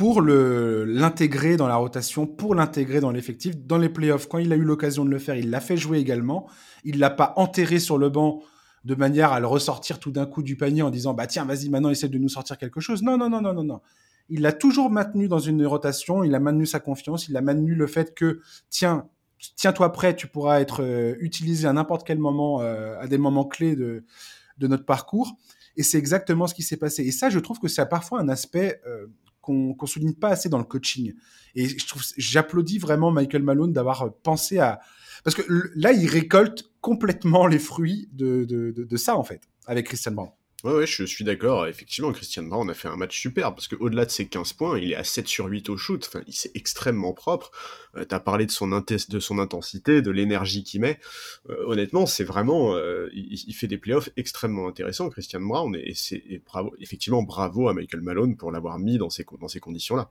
[0.00, 3.54] pour l'intégrer dans la rotation, pour l'intégrer dans l'effectif.
[3.58, 5.98] Dans les playoffs, quand il a eu l'occasion de le faire, il l'a fait jouer
[5.98, 6.48] également.
[6.84, 8.40] Il l'a pas enterré sur le banc
[8.86, 11.68] de manière à le ressortir tout d'un coup du panier en disant bah tiens vas-y
[11.68, 13.02] maintenant essaie de nous sortir quelque chose.
[13.02, 13.80] Non non non non non non.
[14.30, 16.24] Il l'a toujours maintenu dans une rotation.
[16.24, 17.28] Il a maintenu sa confiance.
[17.28, 19.06] Il a maintenu le fait que tiens
[19.56, 23.44] tiens-toi prêt, tu pourras être euh, utilisé à n'importe quel moment, euh, à des moments
[23.44, 24.06] clés de
[24.56, 25.36] de notre parcours.
[25.76, 27.02] Et c'est exactement ce qui s'est passé.
[27.02, 29.06] Et ça, je trouve que c'est parfois un aspect euh,
[29.50, 31.14] qu'on qu souligne pas assez dans le coaching.
[31.54, 34.80] Et je trouve, j'applaudis vraiment Michael Malone d'avoir pensé à,
[35.24, 35.42] parce que
[35.74, 40.30] là, il récolte complètement les fruits de, de, de, ça en fait avec Christian Brown.
[40.62, 41.66] Ouais, ouais, je suis d'accord.
[41.66, 44.92] Effectivement, Christian Brown a fait un match super parce qu'au-delà de ses 15 points, il
[44.92, 46.06] est à 7 sur 8 au shoot.
[46.06, 47.50] Enfin, il c'est extrêmement propre.
[47.96, 51.00] Euh, T'as parlé de son, intensité, de l'énergie qu'il met.
[51.48, 55.94] Euh, honnêtement, c'est vraiment, euh, il, fait des playoffs extrêmement intéressants, Christian Brown, et,
[56.78, 60.10] effectivement, bravo à Michael Malone pour l'avoir mis dans ces, conditions-là.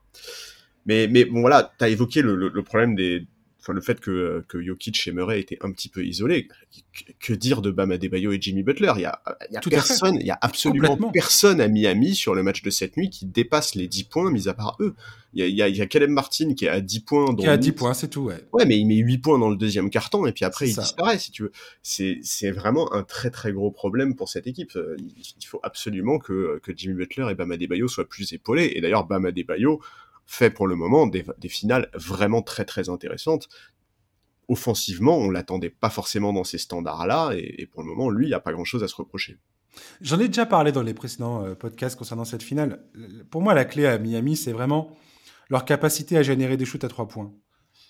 [0.87, 3.27] Mais, mais bon, voilà, t'as évoqué le problème des,
[3.59, 6.47] enfin le fait que, que Jokic et Murray étaient un petit peu isolés.
[7.19, 8.93] Que, dire de Bam Adebayo et Jimmy Butler?
[8.95, 12.35] Il y a, il y a personne, il y a absolument personne à Miami sur
[12.35, 14.95] le match de cette nuit qui dépasse les 10 points, mis à part eux.
[15.33, 17.01] Il y a, il y a, il y a Caleb Martin qui est à 10
[17.01, 17.35] points.
[17.35, 18.43] Qui est à 10 points, c'est tout, ouais.
[18.53, 20.81] Ouais, mais il met 8 points dans le deuxième carton et puis après il ça.
[20.81, 21.51] disparaît, si tu veux.
[21.83, 24.71] C'est, c'est vraiment un très très gros problème pour cette équipe.
[24.97, 28.71] Il, faut absolument que, que Jimmy Butler et Bam Adebayo soient plus épaulés.
[28.75, 29.81] Et d'ailleurs, Bam Adebayo,
[30.29, 33.49] fait pour le moment des, des, finales vraiment très très intéressantes.
[34.47, 38.29] Offensivement, on l'attendait pas forcément dans ces standards-là, et, et, pour le moment, lui, il
[38.29, 39.39] n'y a pas grand-chose à se reprocher.
[40.01, 42.83] J'en ai déjà parlé dans les précédents euh, podcasts concernant cette finale.
[43.31, 44.95] Pour moi, la clé à Miami, c'est vraiment
[45.49, 47.33] leur capacité à générer des shoots à trois points.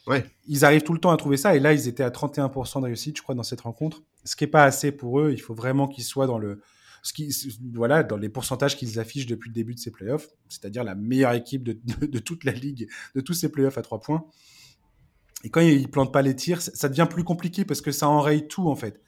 [0.07, 0.25] Ouais.
[0.47, 2.85] Ils arrivent tout le temps à trouver ça, et là, ils étaient à 31% de
[2.85, 4.01] réussite, je crois, dans cette rencontre.
[4.23, 6.61] Ce qui n'est pas assez pour eux, il faut vraiment qu'ils soient dans le,
[7.03, 7.33] ce qui,
[7.73, 11.33] voilà, dans les pourcentages qu'ils affichent depuis le début de ces playoffs, c'est-à-dire la meilleure
[11.33, 14.25] équipe de, de, toute la ligue, de tous ces playoffs à trois points.
[15.43, 18.47] Et quand ils plantent pas les tirs, ça devient plus compliqué parce que ça enraye
[18.47, 19.01] tout en fait.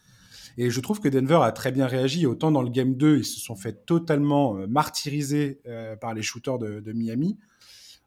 [0.57, 2.25] Et je trouve que Denver a très bien réagi.
[2.25, 6.59] Autant dans le game 2, ils se sont fait totalement martyriser euh, par les shooters
[6.59, 7.37] de, Miami.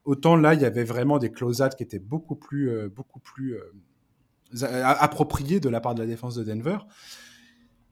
[0.05, 3.55] Autant là, il y avait vraiment des close qui étaient beaucoup plus, euh, beaucoup plus
[3.55, 6.79] euh, appropriés de la part de la défense de Denver.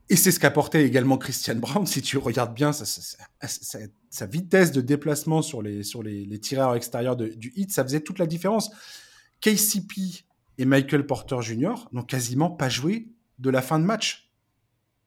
[0.09, 1.85] Et c'est ce qu'apportait également Christian Brown.
[1.85, 7.15] Si tu regardes bien sa, vitesse de déplacement sur les, sur les, les tireurs extérieurs
[7.15, 8.69] de, du hit, ça faisait toute la différence.
[9.41, 10.25] KCP
[10.57, 11.87] et Michael Porter Jr.
[11.91, 13.07] n'ont quasiment pas joué
[13.39, 14.31] de la fin de match.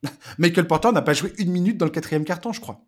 [0.37, 2.83] Michael Porter n'a pas joué une minute dans le quatrième carton, je crois.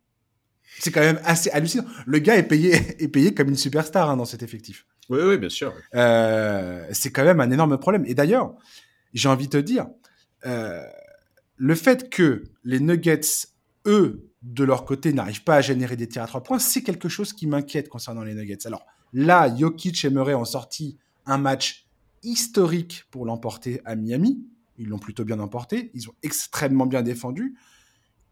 [0.80, 1.86] C'est quand même assez hallucinant.
[2.06, 4.86] Le gars est payé, est payé comme une superstar hein, dans cet effectif.
[5.10, 5.74] Oui, oui, bien sûr.
[5.96, 8.04] Euh, c'est quand même un énorme problème.
[8.06, 8.54] Et d'ailleurs,
[9.14, 9.88] j'ai envie de te dire,
[10.46, 10.84] euh,
[11.60, 13.20] le fait que les Nuggets,
[13.86, 17.10] eux, de leur côté, n'arrivent pas à générer des tirs à trois points, c'est quelque
[17.10, 18.66] chose qui m'inquiète concernant les Nuggets.
[18.66, 21.86] Alors là, Jokic et Murray ont sorti un match
[22.24, 24.42] historique pour l'emporter à Miami.
[24.78, 25.92] Ils l'ont plutôt bien emporté.
[25.94, 27.58] Ils ont extrêmement bien défendu.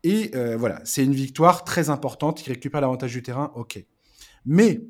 [0.03, 2.45] Et euh, voilà, c'est une victoire très importante.
[2.45, 3.83] Ils récupèrent l'avantage du terrain, ok.
[4.45, 4.87] Mais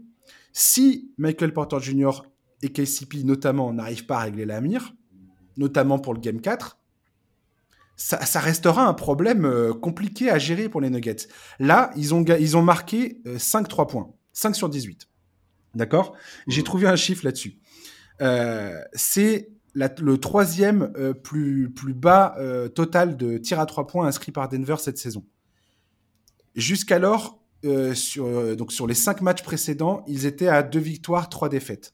[0.53, 2.21] si Michael Porter Jr.
[2.61, 4.93] et KCP notamment n'arrivent pas à régler la mire,
[5.57, 6.77] notamment pour le Game 4,
[7.97, 11.27] ça, ça, restera un problème euh, compliqué à gérer pour les Nuggets.
[11.59, 14.13] Là, ils ont, ils ont marqué euh, 5-3 points.
[14.33, 15.09] 5 sur 18.
[15.73, 16.15] D'accord?
[16.47, 17.57] J'ai trouvé un chiffre là-dessus.
[18.21, 24.07] Euh, c'est le troisième euh, plus, plus bas euh, total de tirs à 3 points
[24.07, 25.25] inscrits par Denver cette saison.
[26.55, 27.39] Jusqu'alors,
[27.93, 31.93] sur, donc sur les 5 matchs précédents, ils étaient à 2 victoires, 3 défaites.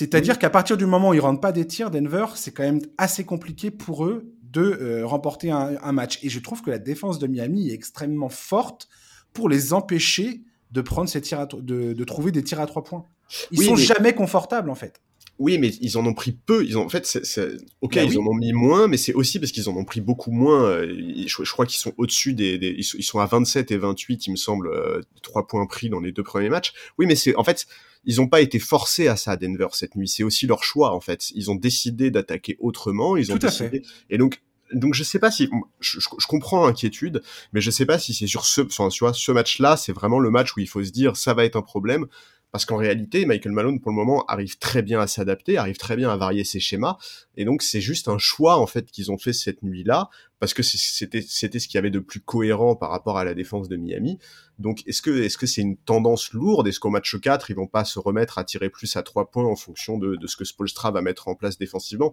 [0.00, 0.38] C'est-à-dire oui.
[0.38, 3.24] qu'à partir du moment où ils rentrent pas des tirs, Denver, c'est quand même assez
[3.24, 6.18] compliqué pour eux de euh, remporter un, un, match.
[6.22, 8.88] Et je trouve que la défense de Miami est extrêmement forte
[9.34, 12.82] pour les empêcher de prendre ces tirs à, de, de trouver des tirs à trois
[12.82, 13.04] points.
[13.50, 13.82] Ils oui, sont mais...
[13.82, 15.02] jamais confortables en fait.
[15.40, 16.66] Oui, mais ils en ont pris peu.
[16.66, 17.56] Ils ont, en fait, c'est, c'est...
[17.80, 18.18] ok, bah ils oui.
[18.18, 20.82] en ont mis moins, mais c'est aussi parce qu'ils en ont pris beaucoup moins.
[20.82, 24.32] Je, je crois qu'ils sont au-dessus des, des, ils sont à 27 et 28, il
[24.32, 26.74] me semble, euh, trois points pris dans les deux premiers matchs.
[26.98, 27.66] Oui, mais c'est, en fait,
[28.04, 30.08] ils n'ont pas été forcés à ça à Denver cette nuit.
[30.08, 31.30] C'est aussi leur choix, en fait.
[31.34, 33.16] Ils ont décidé d'attaquer autrement.
[33.16, 33.82] Ils ont Tout décidé.
[34.10, 34.42] Et donc,
[34.74, 35.48] donc je sais pas si
[35.80, 37.22] je, je comprends l'inquiétude,
[37.52, 40.18] mais je sais pas si c'est sur ce, enfin, tu vois, ce match-là, c'est vraiment
[40.18, 42.06] le match où il faut se dire ça va être un problème.
[42.52, 45.96] Parce qu'en réalité, Michael Malone, pour le moment, arrive très bien à s'adapter, arrive très
[45.96, 46.96] bien à varier ses schémas.
[47.36, 50.10] Et donc, c'est juste un choix, en fait, qu'ils ont fait cette nuit-là,
[50.40, 53.68] parce que c'était, ce qu'il y avait de plus cohérent par rapport à la défense
[53.68, 54.18] de Miami.
[54.58, 56.66] Donc, est-ce que, est-ce que c'est une tendance lourde?
[56.66, 59.44] Est-ce qu'au match 4, ils vont pas se remettre à tirer plus à trois points
[59.44, 62.12] en fonction de, ce que Spolstra va mettre en place défensivement?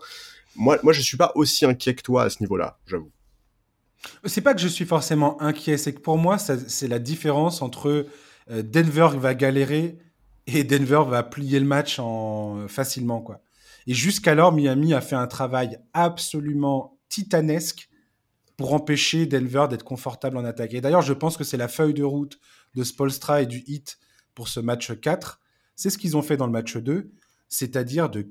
[0.55, 3.11] Moi, moi, je suis pas aussi inquiet que toi à ce niveau-là, j'avoue.
[4.25, 8.05] C'est pas que je suis forcément inquiet, c'est que pour moi, c'est la différence entre
[8.51, 9.97] euh, Denver va galérer
[10.47, 13.41] et Denver va plier le match en facilement quoi.
[13.87, 17.89] Et jusqu'alors, Miami a fait un travail absolument titanesque
[18.57, 20.73] pour empêcher Denver d'être confortable en attaque.
[20.73, 22.39] Et d'ailleurs, je pense que c'est la feuille de route
[22.75, 23.97] de Spolstra et du Heat
[24.35, 25.39] pour ce match 4.
[25.75, 27.11] C'est ce qu'ils ont fait dans le match 2,
[27.47, 28.27] c'est-à-dire de,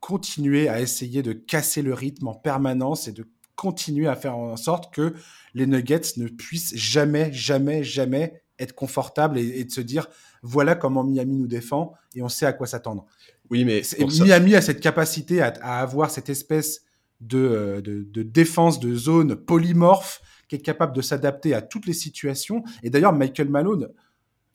[0.00, 3.24] continuer à essayer de casser le rythme en permanence et de
[3.54, 5.14] continuer à faire en sorte que
[5.54, 10.08] les Nuggets ne puissent jamais, jamais, jamais être confortables et de se dire
[10.42, 13.06] voilà comment Miami nous défend et on sait à quoi s'attendre.
[13.50, 14.58] Oui, mais Miami ça...
[14.58, 16.82] a cette capacité à, à, avoir cette espèce
[17.20, 21.92] de, de, de, défense de zone polymorphe qui est capable de s'adapter à toutes les
[21.92, 22.62] situations.
[22.82, 23.88] Et d'ailleurs, Michael Malone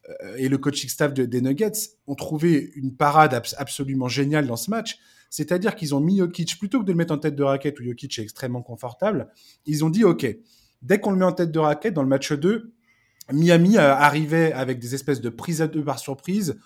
[0.09, 1.71] euh, et le coaching staff des Nuggets
[2.07, 4.99] ont trouvé une parade absolument géniale dans ce match.
[5.29, 7.83] C'est-à-dire qu'ils ont mis Jokic, plutôt que de le mettre en tête de raquette où
[7.83, 9.29] Jokic est extrêmement confortable,
[9.65, 10.25] ils ont dit, OK,
[10.81, 12.73] dès qu'on le met en tête de raquette dans le match 2,
[13.33, 16.57] Miami arrivait avec des espèces de prises à deux par surprise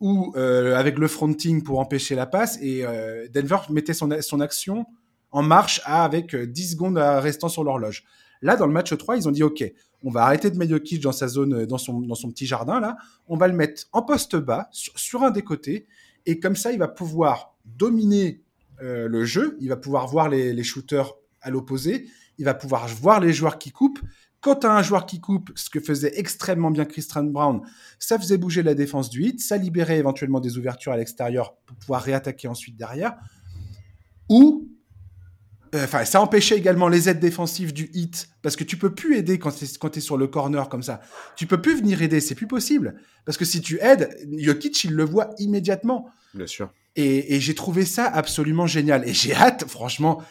[0.00, 4.86] ou euh, avec le fronting pour empêcher la passe et euh, Denver mettait son, action
[5.32, 8.04] en marche avec 10 secondes restant sur l'horloge.
[8.42, 9.64] Là, dans le match 3, ils ont dit OK,
[10.02, 12.96] on va arrêter de mettre Jokic dans sa zone, dans son, petit jardin là,
[13.28, 15.86] on va le mettre en poste bas sur, un des côtés
[16.26, 18.42] et comme ça, il va pouvoir dominer
[18.82, 22.06] euh, le jeu, il va pouvoir voir les, les shooters à l'opposé,
[22.38, 24.00] il va pouvoir voir les joueurs qui coupent
[24.46, 27.62] quand tu as un joueur qui coupe, ce que faisait extrêmement bien Christian Brown,
[27.98, 31.76] ça faisait bouger la défense du hit, ça libérait éventuellement des ouvertures à l'extérieur pour
[31.78, 33.16] pouvoir réattaquer ensuite derrière.
[34.28, 34.68] Ou,
[35.74, 39.16] euh, enfin, ça empêchait également les aides défensives du hit, parce que tu peux plus
[39.16, 41.00] aider quand tu es, es, sur le corner comme ça.
[41.34, 42.94] Tu peux plus venir aider, c'est plus possible.
[43.24, 46.08] Parce que si tu aides, Jokic, il le voit immédiatement.
[46.34, 46.70] Bien sûr.
[46.94, 49.08] Et, et j'ai trouvé ça absolument génial.
[49.08, 50.22] Et j'ai hâte, franchement,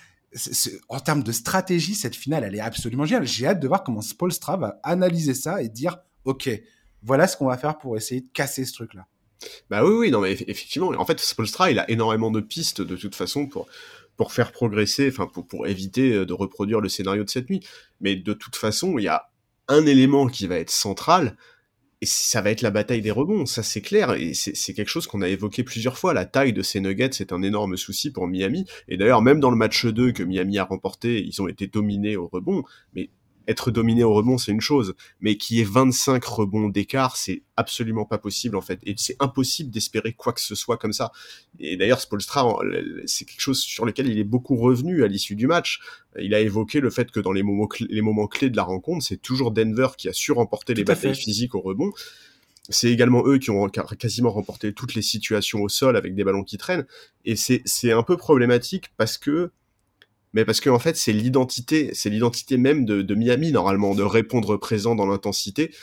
[0.90, 3.26] en termes de stratégie, cette finale, elle est absolument géniale.
[3.26, 6.50] J'ai hâte de voir comment Spolstra va analyser ça et dire, OK,
[7.04, 9.08] voilà ce qu'on va faire pour essayer de casser ce truc-là.
[9.70, 12.96] Bah oui, oui, non, mais effectivement, en fait, Spolstra, il a énormément de pistes de
[12.96, 13.68] toute façon pour,
[14.18, 17.66] pour faire progresser, enfin, pour, pour éviter euh, de reproduire le scénario de cette nuit.
[18.02, 19.30] Mais de toute façon, il y a
[19.68, 21.38] un élément qui va être central,
[22.06, 25.08] et ça va être la bataille des rebonds, ça c'est clair, et c'est quelque chose
[25.08, 26.14] qu'on a évoqué plusieurs fois.
[26.14, 29.50] La taille de ces Nuggets c'est un énorme souci pour Miami, et d'ailleurs même dans
[29.50, 32.64] le match 2 que Miami a remporté, ils ont été dominés au rebond,
[32.94, 33.10] mais
[33.48, 38.06] être dominé au rebond, c'est une chose, mais qui est 25 rebonds d'écart, c'est absolument
[38.06, 41.12] pas possible en fait, et c'est impossible d'espérer quoi que ce soit comme ça.
[41.60, 42.60] Et d'ailleurs, Spolstra,
[43.06, 45.80] c'est quelque chose sur lequel il est beaucoup revenu à l'issue du match.
[46.20, 48.64] Il a évoqué le fait que dans les moments, clés, les moments clés de la
[48.64, 51.92] rencontre, c'est toujours Denver qui a su remporter les batailles physiques au rebond.
[52.70, 56.44] C'est également eux qui ont quasiment remporté toutes les situations au sol avec des ballons
[56.44, 56.88] qui traînent.
[57.24, 59.52] Et c'est un peu problématique parce que
[60.36, 64.58] mais parce que en fait c'est l'identité, c'est l'identité même de, Miami normalement de répondre
[64.58, 65.74] présent dans l'intensité.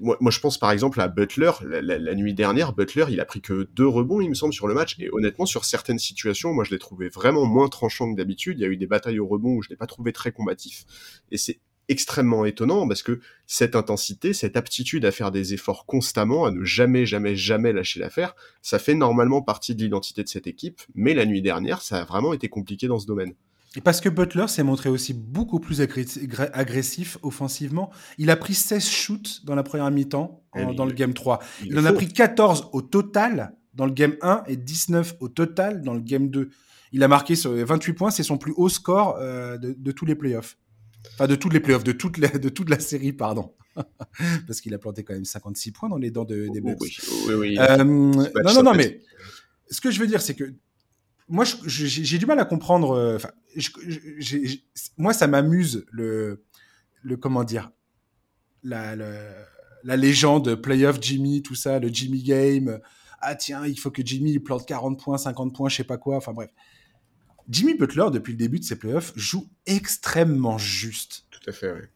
[0.00, 1.50] Moi, je pense par exemple à Butler.
[1.62, 4.72] La, nuit dernière, Butler, il a pris que deux rebonds, il me semble, sur le
[4.72, 4.96] match.
[4.98, 8.58] Et honnêtement, sur certaines situations, moi, je l'ai trouvé vraiment moins tranchant que d'habitude.
[8.58, 10.86] Il y a eu des batailles au rebond où je l'ai pas trouvé très combatif.
[11.30, 11.60] Et c'est
[11.90, 16.64] extrêmement étonnant parce que cette intensité, cette aptitude à faire des efforts constamment, à ne
[16.64, 20.80] jamais, jamais, jamais lâcher l'affaire, ça fait normalement partie de l'identité de cette équipe.
[20.94, 23.34] Mais la nuit dernière, ça a vraiment été compliqué dans ce domaine.
[23.76, 27.90] Et parce que Butler s'est montré aussi beaucoup plus agressif offensivement.
[28.18, 30.42] Il a pris 16 shoots dans la première mi-temps
[30.74, 31.38] dans le game 3.
[31.64, 35.82] Il, en a pris 14 au total dans le game 1 et 19 au total
[35.82, 36.50] dans le game 2.
[36.92, 40.58] Il a marqué 28 points, c'est son plus haut score euh, de, tous les playoffs.
[41.14, 43.54] Enfin, de tous les playoffs, de toute la, de toute la série, pardon.
[44.48, 46.78] Parce qu'il a planté quand même 56 points dans les dents de, des Bucks.
[46.80, 46.96] Oui,
[47.28, 47.58] oui, oui.
[47.60, 49.00] Euh, non, non, non, mais
[49.70, 50.52] ce que je veux dire, c'est que
[51.30, 52.90] moi, j'ai du mal à comprendre.
[52.90, 53.30] Euh, enfin,
[54.98, 56.44] moi, ça m'amuse le,
[57.02, 57.70] le comment dire,
[58.64, 62.80] la, la, légende playoff Jimmy, tout ça, le Jimmy game.
[63.20, 66.16] Ah tiens, il faut que Jimmy plante 40 points, 50 points, je sais pas quoi.
[66.16, 66.50] Enfin bref.
[67.48, 71.26] Jimmy Butler, depuis le début de ses playoffs, joue extrêmement juste.
[71.30, 71.86] Tout à fait, oui.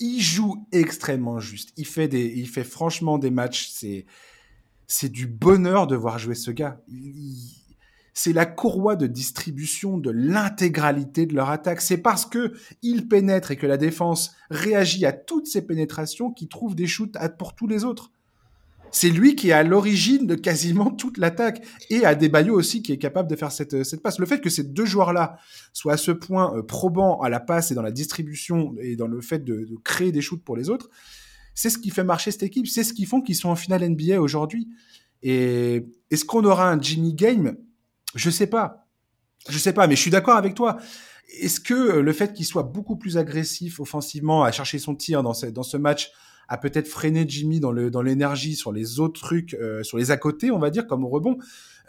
[0.00, 1.72] Il joue extrêmement juste.
[1.76, 3.68] Il fait des, il fait franchement des matchs.
[3.70, 4.06] C'est,
[4.86, 6.80] c'est du bonheur de voir jouer ce gars.
[6.88, 7.67] Il,
[8.18, 11.80] c'est la courroie de distribution de l'intégralité de leur attaque.
[11.80, 12.52] C'est parce que
[12.82, 17.16] ils pénètrent et que la défense réagit à toutes ces pénétrations qu'ils trouvent des shoots
[17.38, 18.10] pour tous les autres.
[18.90, 22.90] C'est lui qui est à l'origine de quasiment toute l'attaque et à Debayo aussi qui
[22.90, 24.18] est capable de faire cette, cette passe.
[24.18, 25.38] Le fait que ces deux joueurs-là
[25.72, 29.06] soient à ce point euh, probants à la passe et dans la distribution et dans
[29.06, 30.90] le fait de, créer des shoots pour les autres,
[31.54, 32.66] c'est ce qui fait marcher cette équipe.
[32.66, 34.66] C'est ce qui font qu'ils sont en finale NBA aujourd'hui.
[35.22, 37.56] Et est-ce qu'on aura un Jimmy Game?
[38.14, 38.86] Je sais pas.
[39.48, 40.78] Je sais pas, mais je suis d'accord avec toi.
[41.40, 45.22] Est-ce que euh, le fait qu'il soit beaucoup plus agressif offensivement à chercher son tir
[45.22, 46.10] dans ce, dans ce match
[46.48, 50.10] a peut-être freiné Jimmy dans le dans l'énergie sur les autres trucs, euh, sur les
[50.10, 51.36] à côté, on va dire, comme au rebond?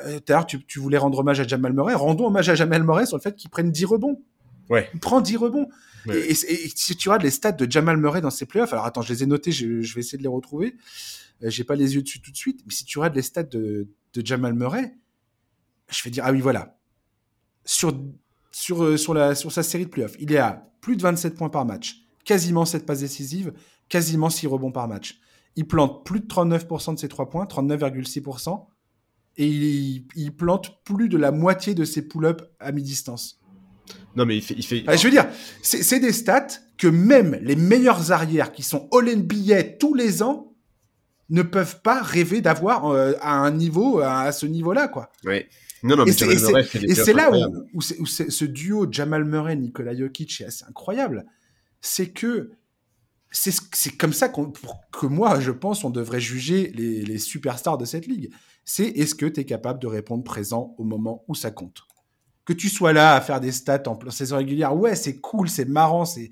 [0.06, 1.94] Euh, D'ailleurs, tu, tu, voulais rendre hommage à Jamal Murray.
[1.94, 4.22] Rendons hommage à Jamal Murray sur le fait qu'il prenne 10 rebonds.
[4.70, 4.90] Ouais.
[4.94, 5.68] Il prend 10 rebonds.
[6.14, 9.12] Et, si tu regardes les stats de Jamal Murray dans ses playoffs, alors attends, je
[9.12, 10.76] les ai notés, je, je vais essayer de les retrouver.
[11.44, 13.44] Euh, J'ai pas les yeux dessus tout de suite, mais si tu regardes les stats
[13.44, 14.94] de, de Jamal Murray,
[15.90, 16.78] je vais dire, ah oui, voilà.
[17.66, 17.94] Sur,
[18.52, 21.36] sur, euh, sur, la, sur sa série de playoffs, il est à plus de 27
[21.36, 23.54] points par match, quasiment 7 passes décisives,
[23.90, 25.20] quasiment 6 rebonds par match.
[25.56, 28.66] Il plante plus de 39% de ses 3 points, 39,6%,
[29.38, 33.40] et il, il, plante plus de la moitié de ses pull-ups à mi-distance.
[34.16, 34.56] Non, mais il fait.
[34.58, 34.84] Il fait...
[34.86, 35.28] je veux dire,
[35.62, 36.48] c'est des stats
[36.78, 40.54] que même les meilleurs arrières qui sont All-NBA tous les ans
[41.30, 45.12] ne peuvent pas rêver d'avoir euh, à un niveau, à, ce niveau-là, quoi.
[45.26, 45.46] Oui.
[45.84, 50.46] Non, non, mais et c'est là où, où, ce duo Jamal Murray, Nikola Jokic est
[50.46, 51.26] assez incroyable.
[51.82, 52.52] C'est que
[53.32, 58.08] c'est comme ça que moi, je pense, on devrait juger les, les superstars de cette
[58.08, 58.32] ligue.
[58.66, 61.84] C'est est-ce que tu es capable de répondre présent au moment où ça compte?
[62.46, 65.66] Que tu sois là à faire des stats en saison régulière, ouais, c'est cool, c'est
[65.66, 66.32] marrant, c'est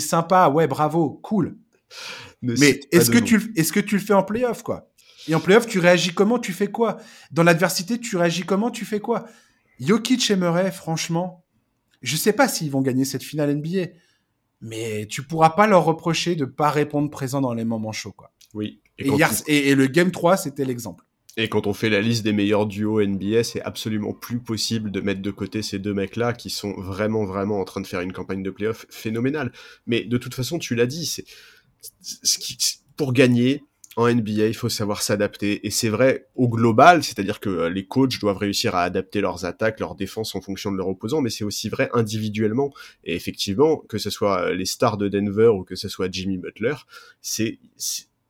[0.00, 1.58] sympa, ouais, bravo, cool.
[2.40, 4.90] Mais est-ce que tu est-ce que tu le fais en playoff quoi?
[5.28, 6.96] Et en playoff, tu réagis comment Tu fais quoi?
[7.30, 9.26] Dans l'adversité, tu réagis comment Tu fais quoi?
[9.80, 11.44] Jokic et Murray, franchement,
[12.02, 13.92] je sais pas s'ils vont gagner cette finale NBA,
[14.60, 18.32] mais tu pourras pas leur reprocher de pas répondre présent dans les moments chauds quoi.
[18.54, 18.80] Oui.
[18.98, 21.04] Et, et le game 3, c'était l'exemple.
[21.36, 25.00] Et quand on fait la liste des meilleurs duos NBA, c'est absolument plus possible de
[25.00, 28.12] mettre de côté ces deux mecs-là qui sont vraiment, vraiment en train de faire une
[28.12, 29.52] campagne de playoff phénoménale.
[29.86, 31.24] Mais de toute façon, tu l'as dit, c'est
[32.96, 33.62] pour gagner
[33.98, 35.66] en NBA, il faut savoir s'adapter.
[35.66, 39.80] Et c'est vrai au global, c'est-à-dire que les coachs doivent réussir à adapter leurs attaques,
[39.80, 42.72] leurs défenses en fonction de leurs opposants, mais c'est aussi vrai individuellement.
[43.02, 46.74] Et effectivement, que ce soit les stars de Denver ou que ce soit Jimmy Butler,
[47.22, 47.58] c'est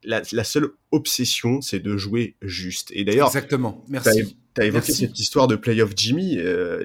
[0.03, 2.91] la, la, seule obsession, c'est de jouer juste.
[2.95, 3.85] Et d'ailleurs, exactement.
[3.89, 4.37] Merci.
[4.59, 6.37] T'as évoqué cette histoire de playoff Jimmy.
[6.39, 6.83] Euh,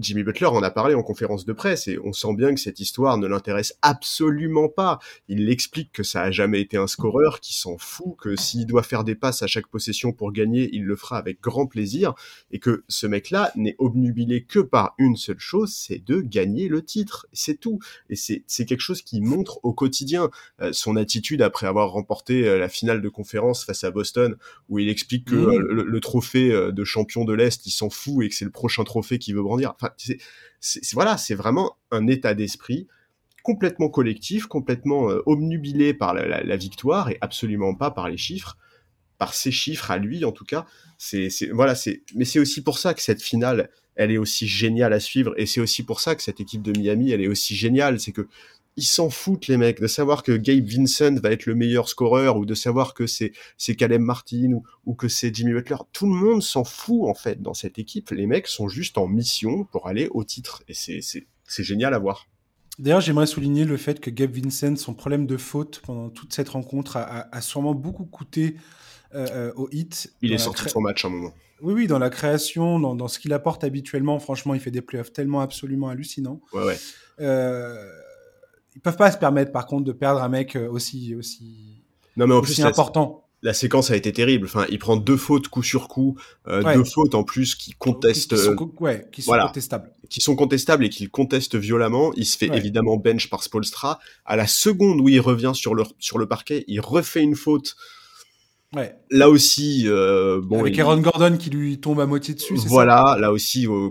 [0.00, 2.80] Jimmy Butler en a parlé en conférence de presse et on sent bien que cette
[2.80, 4.98] histoire ne l'intéresse absolument pas.
[5.28, 8.82] Il explique que ça a jamais été un scoreur, qui s'en fout, que s'il doit
[8.82, 12.14] faire des passes à chaque possession pour gagner, il le fera avec grand plaisir
[12.50, 16.82] et que ce mec-là n'est obnubilé que par une seule chose, c'est de gagner le
[16.82, 17.28] titre.
[17.32, 17.78] C'est tout.
[18.10, 20.28] Et c'est quelque chose qui montre au quotidien
[20.60, 24.36] euh, son attitude après avoir remporté euh, la finale de conférence face à Boston,
[24.68, 25.58] où il explique que mmh.
[25.58, 28.84] le, le, trophée de champion de l'Est, il s'en fout et que c'est le prochain
[28.84, 29.74] trophée qu'il veut brandir.
[29.74, 30.18] Enfin, c'est,
[30.92, 32.86] voilà, c'est vraiment un état d'esprit
[33.42, 38.56] complètement collectif, complètement euh, omnubilé par la, victoire et absolument pas par les chiffres,
[39.18, 40.66] par ces chiffres à lui en tout cas.
[40.98, 44.92] C'est, voilà, c'est, mais c'est aussi pour ça que cette finale, elle est aussi géniale
[44.92, 47.56] à suivre et c'est aussi pour ça que cette équipe de Miami, elle est aussi
[47.56, 48.28] géniale, c'est que
[48.76, 52.36] ils s'en foutent les mecs de savoir que Gabe Vincent va être le meilleur scoreur
[52.36, 55.76] ou de savoir que c'est c'est Caleb Martin ou, ou que c'est Jimmy Butler.
[55.92, 58.10] Tout le monde s'en fout en fait dans cette équipe.
[58.10, 61.94] Les mecs sont juste en mission pour aller au titre et c'est c'est c'est génial
[61.94, 62.26] à voir.
[62.78, 66.48] D'ailleurs, j'aimerais souligner le fait que Gabe Vincent, son problème de faute pendant toute cette
[66.48, 68.56] rencontre a, a, sûrement beaucoup coûté
[69.14, 70.10] euh, euh au hit.
[70.22, 71.34] Il est sorti de son match un moment.
[71.60, 74.80] Oui, oui, dans la création, dans, dans ce qu'il apporte habituellement, franchement, il fait des
[74.80, 76.40] playoffs tellement absolument hallucinants.
[76.52, 76.78] Ouais, ouais.
[77.20, 77.86] Euh,
[78.74, 81.82] ils peuvent pas se permettre, par contre, de perdre un mec euh, aussi aussi.
[82.16, 83.24] Non, mais en plus, important.
[83.42, 84.46] La, séquence a été terrible.
[84.46, 88.36] Enfin, il prend deux fautes coup sur coup, euh, deux fautes en plus qui contestent.
[88.36, 89.90] Qui, sont, euh, ouais, qui sont contestables.
[90.08, 92.12] Qui sont contestables et qu'il conteste violemment.
[92.16, 93.98] Il se fait évidemment bench par Spolstra.
[94.24, 97.76] À la seconde où il revient sur le sur le parquet, il refait une faute.
[98.74, 98.94] Ouais.
[99.10, 102.54] Là aussi, euh, bon, avec Aaron Gordon qui lui tombe à moitié dessus.
[102.54, 103.90] Voilà, là aussi, euh,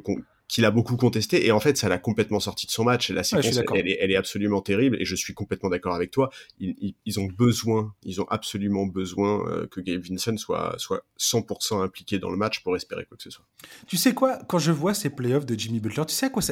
[0.52, 3.10] qu'il a beaucoup contesté et en fait ça l'a complètement sorti de son match.
[3.10, 6.30] La séquence elle, est, elle, est, absolument terrible et je suis complètement d'accord avec toi.
[6.60, 11.82] Ils, ils, ont besoin ils ont absolument besoin euh, que Gabe Vincent soit soit 100%
[11.82, 13.46] impliqué dans le match pour espérer quoi que ce soit.
[13.88, 16.42] Tu sais quoi quand je vois ces playoffs de Jimmy Butler tu sais à quoi
[16.42, 16.52] ça,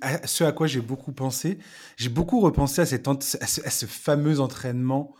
[0.00, 1.58] à ce à quoi j'ai beaucoup pensé?
[1.98, 5.14] J'ai beaucoup repensé à, cette, à, ce, fameux entraînement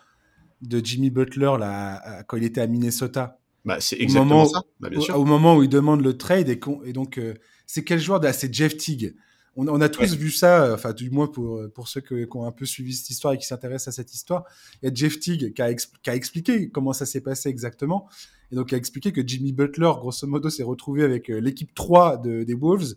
[0.62, 3.38] de Jimmy Butler là quand il était à Minnesota.
[3.66, 4.62] Bah, c'est exactement ça.
[4.80, 5.18] Bah, bien sûr.
[5.18, 7.34] Au, moment où il demande le trade et, et donc euh,
[7.74, 8.30] c'est quel joueur de...
[8.30, 9.16] C'est Jeff Teague.
[9.56, 12.46] On, on a tous vu ça, euh, enfin du moins pour, pour ceux qui ont
[12.46, 14.44] un peu suivi cette histoire et qui s'intéressent à cette histoire.
[14.80, 18.08] Il y a Jeff Teague qui a, qui a expliqué comment ça s'est passé exactement.
[18.52, 21.74] Et donc il a expliqué que Jimmy Butler, grosso modo, s'est retrouvé avec euh, l'équipe
[21.74, 22.94] 3 de, des Wolves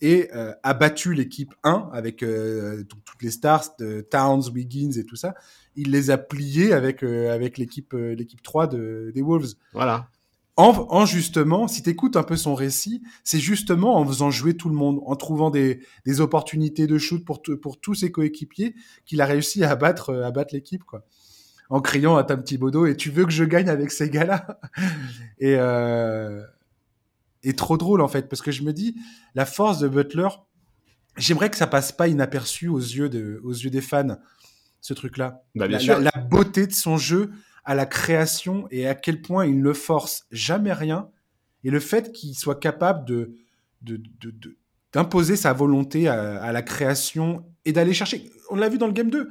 [0.00, 5.04] et euh, a battu l'équipe 1 avec euh, toutes les stars de Towns, Wiggins et
[5.04, 5.34] tout ça.
[5.74, 9.56] Il les a pliés avec avec l'équipe l'équipe 3 de, des Wolves.
[9.74, 10.08] Voilà
[10.56, 14.68] en, justement, si tu écoutes un peu son récit, c'est justement en faisant jouer tout
[14.68, 19.20] le monde, en trouvant des, des opportunités de shoot pour, pour tous ses coéquipiers, qu'il
[19.20, 21.04] a réussi à battre, à battre l'équipe, quoi.
[21.68, 24.60] En criant à Tom Thibodeau, et tu veux que je gagne avec ces gars-là?
[25.40, 26.42] Et euh,
[27.46, 28.96] et trop drôle en fait, parce que je me dis,
[29.34, 30.28] la force de Butler,
[31.16, 34.18] j'aimerais que ça passe pas inaperçu aux yeux de, aux yeux des fans,
[34.80, 35.42] ce truc-là.
[35.54, 37.30] Bah, la, beauté de son jeu,
[37.66, 41.10] à la création et à quel point il ne force jamais rien.
[41.64, 43.34] Et le fait qu'il soit capable de,
[44.92, 48.30] d'imposer sa volonté à, la création et d'aller chercher.
[48.50, 49.28] On l'a vu dans le game 2.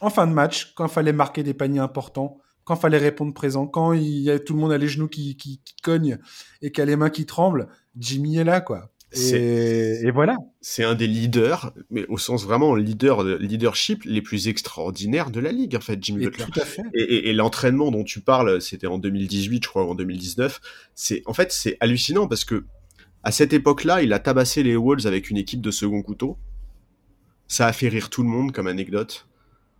[0.00, 3.34] En fin de match, quand il fallait marquer des paniers importants, quand il fallait répondre
[3.34, 6.18] présent, quand il y a tout le monde a les genoux qui, qui, cognent
[6.60, 7.66] et qui a les mains qui tremblent,
[7.96, 8.91] Jimmy est là, quoi.
[9.14, 10.36] Et, voilà.
[10.60, 15.52] C'est un des leaders, mais au sens vraiment leader, leadership les plus extraordinaires de la
[15.52, 16.44] ligue, en fait, Jimmy Butler.
[16.52, 16.82] Tout à fait.
[16.94, 20.60] Et, et l'entraînement dont tu parles, c'était en 2018, je crois, ou en 2019.
[20.94, 22.64] C'est, en fait, c'est hallucinant parce que
[23.24, 26.38] à cette époque-là, il a tabassé les Wolves avec une équipe de second couteau.
[27.46, 29.28] Ça a fait rire tout le monde comme anecdote.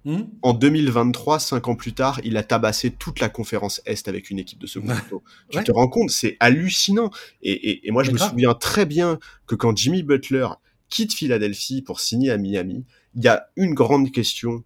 [0.05, 0.22] Hmm.
[0.42, 4.38] En 2023, cinq ans plus tard, il a tabassé toute la conférence Est avec une
[4.38, 5.22] équipe de second couteau.
[5.50, 7.11] Tu te rends compte, c'est hallucinant.
[7.42, 10.48] Et, moi, je me souviens très bien que quand Jimmy Butler
[10.88, 12.84] quitte Philadelphie pour signer à Miami,
[13.14, 14.64] il y a une grande question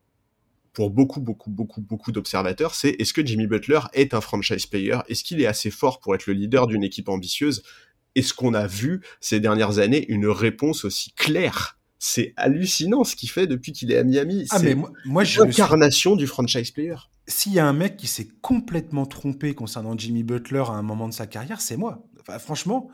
[0.72, 4.98] pour beaucoup, beaucoup, beaucoup, beaucoup d'observateurs, c'est est-ce que Jimmy Butler est un franchise player?
[5.08, 7.62] Est-ce qu'il est assez fort pour être le leader d'une équipe ambitieuse?
[8.14, 13.30] Est-ce qu'on a vu ces dernières années une réponse aussi claire c'est hallucinant ce qu'il
[13.30, 14.46] fait depuis qu'il est à Miami.
[14.50, 16.96] Ah, mais moi, moi l'incarnation du franchise player.
[17.26, 21.08] S'il y a un mec qui s'est complètement trompé concernant Jimmy Butler à un moment
[21.08, 22.06] de sa carrière, c'est moi.
[22.38, 22.90] franchement,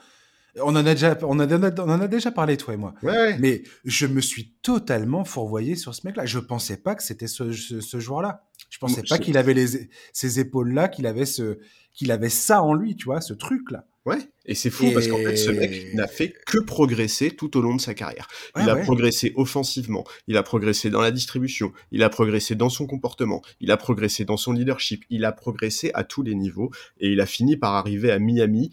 [0.61, 2.94] on en a déjà, on a, on en a déjà parlé toi et moi.
[3.03, 6.26] Mais je me suis totalement fourvoyé sur ce mec-là.
[6.26, 8.44] Je pensais pas que c'était ce, ce, joueur-là.
[8.70, 11.59] Je pensais pas qu'il avait les, ces épaules-là, qu'il avait ce,
[11.92, 13.86] qu'il avait ça en lui, tu vois, ce truc-là.
[14.05, 17.61] Ouais, et c'est fou parce qu'en fait, ce mec n'a fait que progresser tout au
[17.61, 18.26] long de sa carrière.
[18.57, 22.86] Il a progressé offensivement, il a progressé dans la distribution, il a progressé dans son
[22.86, 27.11] comportement, il a progressé dans son leadership, il a progressé à tous les niveaux et
[27.11, 28.72] il a fini par arriver à Miami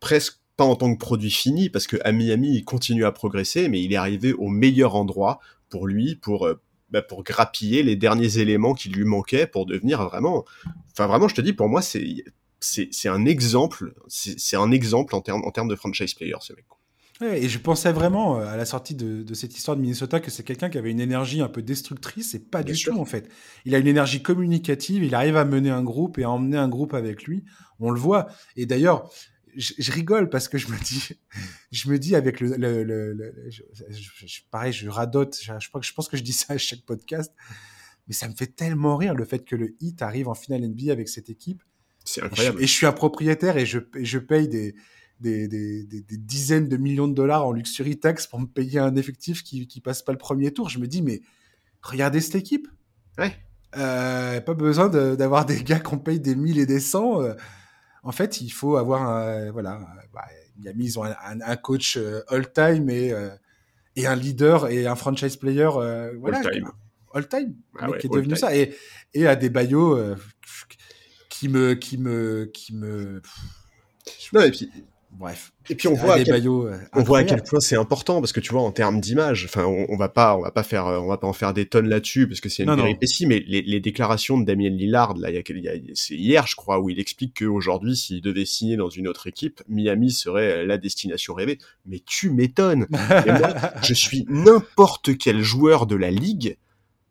[0.00, 3.68] presque pas en tant que produit fini parce que à Miami il continue à progresser
[3.68, 6.60] mais il est arrivé au meilleur endroit pour lui pour euh,
[6.90, 10.44] bah, pour grappiller les derniers éléments qui lui manquaient pour devenir vraiment
[10.92, 12.24] enfin vraiment je te dis pour moi c'est
[12.64, 16.64] c'est un exemple, c'est un exemple en termes en termes de franchise player, ce mec.
[17.20, 20.44] et je pensais vraiment euh, à la sortie de, cette histoire de Minnesota que c'est
[20.44, 23.28] quelqu'un qui avait une énergie un peu destructrice et pas du tout en fait.
[23.64, 26.68] Il a une énergie communicative, il arrive à mener un groupe et à emmener un
[26.68, 27.44] groupe avec lui.
[27.80, 28.28] On le voit.
[28.56, 29.10] Et d'ailleurs,
[29.56, 31.10] je, rigole parce que je me dis,
[31.70, 32.48] je me dis avec le,
[34.50, 35.38] pareil, je radote.
[35.40, 37.32] Je, je pense que je dis ça à chaque podcast,
[38.08, 40.90] mais ça me fait tellement rire le fait que le Heat arrive en finale NBA
[40.90, 41.62] avec cette équipe
[42.04, 42.62] c'est incroyable.
[42.62, 44.74] Et je, suis un propriétaire et je, je paye des,
[45.20, 48.94] des, des, des, dizaines de millions de dollars en luxury tax pour me payer un
[48.96, 50.68] effectif qui, qui passe pas le premier tour.
[50.68, 51.22] Je me dis, mais
[51.82, 52.68] regardez cette équipe.
[53.18, 53.34] Ouais.
[53.76, 57.22] Euh, pas besoin d'avoir des gars qu'on paye des 1000 et des 100.
[57.22, 57.34] Euh.
[58.02, 59.80] en fait, il faut avoir un, voilà,
[60.12, 60.24] bah,
[60.56, 63.12] ils ont un, coach euh, all-time et,
[63.96, 65.68] et un leader et un franchise player.
[66.18, 66.70] voilà, all-time.
[67.14, 68.56] All-time, ah qui est devenu ça.
[68.56, 68.74] Et,
[69.14, 70.16] et à des baillots
[71.34, 73.20] qui me, qui me, qui me.
[74.32, 74.70] Non, et puis.
[75.10, 75.52] Bref.
[75.70, 78.32] Et puis on voit, à quel, euh, on voit à quel point c'est important parce
[78.32, 81.06] que tu vois en termes d'image, enfin on, va pas, on va pas faire, on
[81.06, 83.78] va pas en faire des tonnes là-dessus parce que c'est une péripétie, mais les, les,
[83.78, 87.38] déclarations de Damien Lillard, là, il y a, c'est hier je crois où il explique
[87.38, 91.58] qu'aujourd'hui s'il devait signer dans une autre équipe, Miami serait la destination rêvée.
[91.86, 92.88] Mais tu m'étonnes.
[93.82, 96.56] Je suis n'importe quel joueur de la ligue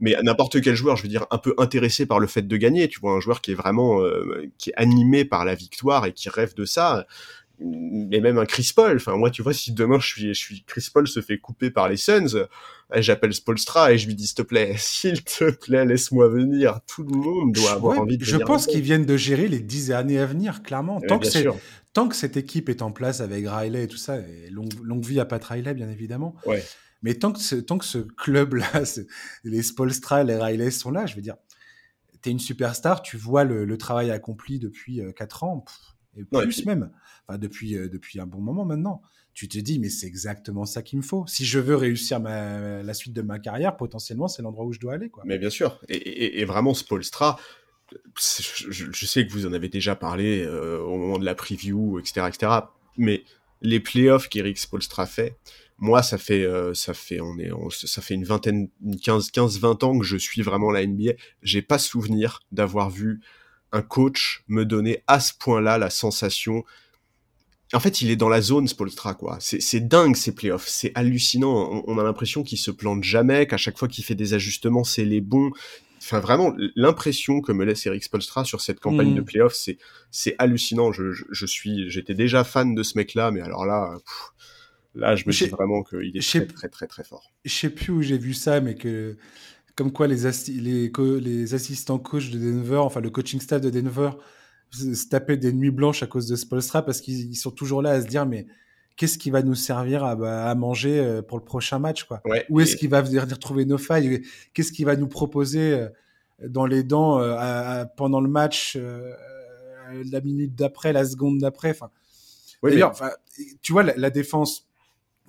[0.03, 2.89] mais n'importe quel joueur, je veux dire, un peu intéressé par le fait de gagner.
[2.89, 6.11] Tu vois, un joueur qui est vraiment, euh, qui est animé par la victoire et
[6.11, 7.07] qui rêve de ça.
[7.61, 8.97] Mais même un Chris Paul.
[8.97, 11.71] Enfin, moi, tu vois, si demain je suis, je suis Chris Paul se fait couper
[11.71, 12.47] par les Suns, euh,
[12.95, 16.81] j'appelle Spolstra et je lui dis, s'il te plaît, s'il te plaît, laisse-moi venir.
[16.85, 19.93] Tout le monde doit avoir envie de Je pense qu'ils viennent de gérer les dix
[19.93, 20.99] années à venir, clairement.
[20.99, 21.27] Tant que,
[21.93, 25.05] tant que cette équipe est en place avec Riley et tout ça, et longue, longue
[25.05, 26.35] vie à Pat Riley, bien évidemment.
[26.45, 26.61] Ouais.
[27.03, 28.83] Mais tant que ce, tant que ce club-là,
[29.43, 31.35] les Spolstra, les Riley sont là, je veux dire,
[32.21, 35.65] tu es une superstar, tu vois le, travail accompli depuis 4 euh, ans,
[36.17, 36.91] et plus même,
[37.27, 39.01] enfin, depuis, euh, depuis un bon moment maintenant.
[39.33, 41.25] Tu te dis, mais c'est exactement ça qu'il me faut.
[41.27, 44.79] Si je veux réussir ma, la suite de ma carrière, potentiellement, c'est l'endroit où je
[44.79, 45.09] dois aller.
[45.09, 45.23] Quoi.
[45.25, 45.81] Mais bien sûr.
[45.89, 47.39] Et, et, vraiment, Spolstra,
[48.15, 52.27] je, sais que vous en avez déjà parlé euh, au moment de la preview, etc.,
[52.27, 52.51] etc.
[52.95, 53.23] Mais
[53.61, 55.37] les playoffs qu'Eric Spolstra fait,
[55.77, 58.69] moi, ça fait, euh, ça fait, on est, ça fait une vingtaine,
[59.03, 61.13] 15, 15, 20 ans que je suis vraiment la NBA.
[61.41, 63.21] J'ai pas souvenir d'avoir vu
[63.71, 66.63] un coach me donner à ce point-là la sensation.
[67.73, 69.37] En fait, il est dans la zone, Spolstra, quoi.
[69.39, 70.67] C'est dingue, ces playoffs.
[70.67, 71.83] C'est hallucinant.
[71.87, 75.05] On, a l'impression qu'il se plante jamais, qu'à chaque fois qu'il fait des ajustements, c'est
[75.05, 75.51] les bons.
[75.97, 79.25] Enfin, vraiment, l'impression que me laisse Eric Spolstra sur cette campagne de mm.
[79.25, 79.79] playoffs, c'est,
[80.11, 80.91] c'est hallucinant.
[80.91, 83.97] Je, je, suis, j'étais déjà fan de ce mec-là, mais alors là,
[84.95, 87.31] Là, je me dis vraiment qu'il est très, très, très, très fort.
[87.45, 89.17] Je sais plus où j'ai vu ça, mais que
[89.75, 94.11] comme quoi les, les, les assistants coach de Denver, enfin le coaching staff de Denver,
[94.71, 98.01] se tapaient des nuits blanches à cause de Spolstra parce qu'ils sont toujours là à
[98.01, 98.47] se dire mais
[98.95, 102.21] qu'est-ce qui va nous servir à, bah, à manger euh, pour le prochain match quoi?
[102.49, 104.23] Où est-ce qu'il va venir retrouver nos failles?
[104.53, 105.87] Qu'est-ce qu'il va nous proposer euh,
[106.47, 111.71] dans les dents euh, pendant le match, la minute d'après, la seconde d'après?
[111.71, 111.89] Enfin,
[112.63, 112.93] d'ailleurs,
[113.61, 114.67] tu vois la, défense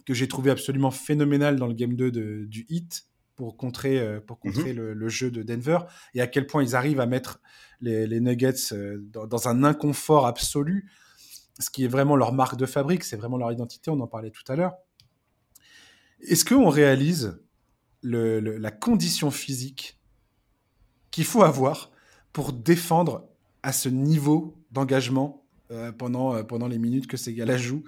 [0.07, 4.21] que j'ai trouvé absolument phénoménal dans le game 2 de, du Heat pour contrer, euh,
[4.21, 4.77] pour contrer Mhm.
[4.77, 5.79] le, le jeu de Denver
[6.15, 7.41] et à quel point ils arrivent à mettre
[7.81, 10.91] les, les Nuggets euh, dans, dans un inconfort absolu,
[11.59, 14.31] ce qui est vraiment leur marque de fabrique, c'est vraiment leur identité, on en parlait
[14.31, 14.75] tout à l'heure.
[16.21, 17.41] Est-ce qu'on réalise
[18.03, 19.99] le, le- la condition physique
[21.11, 21.91] qu'il faut avoir
[22.33, 23.29] pour défendre
[23.63, 27.85] à ce niveau d'engagement euh, pendant, euh, pendant les minutes que ces gars-là jouent?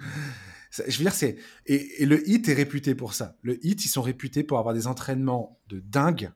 [0.71, 1.37] Je veux dire, c'est.
[1.65, 3.35] Et, et le hit est réputé pour ça.
[3.41, 6.31] Le hit, ils sont réputés pour avoir des entraînements de dingue,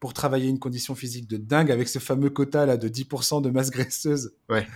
[0.00, 3.50] pour travailler une condition physique de dingue avec ce fameux quota là de 10% de
[3.50, 4.66] masse graisseuse Ouais.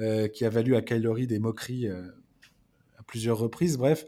[0.00, 2.06] euh, qui a valu à Kylori des moqueries euh,
[2.98, 4.04] à plusieurs reprises, bref.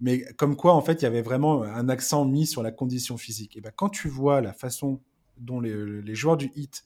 [0.00, 3.16] Mais comme quoi, en fait, il y avait vraiment un accent mis sur la condition
[3.18, 3.56] physique.
[3.56, 5.00] Et ben, quand tu vois la façon
[5.38, 6.84] dont les, les joueurs du hit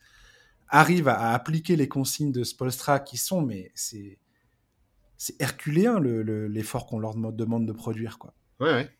[0.69, 4.19] arrivent à, à appliquer les consignes de Spolstra qui sont, mais c'est
[5.17, 8.35] c'est herculéen le- le- l'effort qu'on leur dem- demande de produire, quoi.
[8.61, 8.91] Ouais, ouais.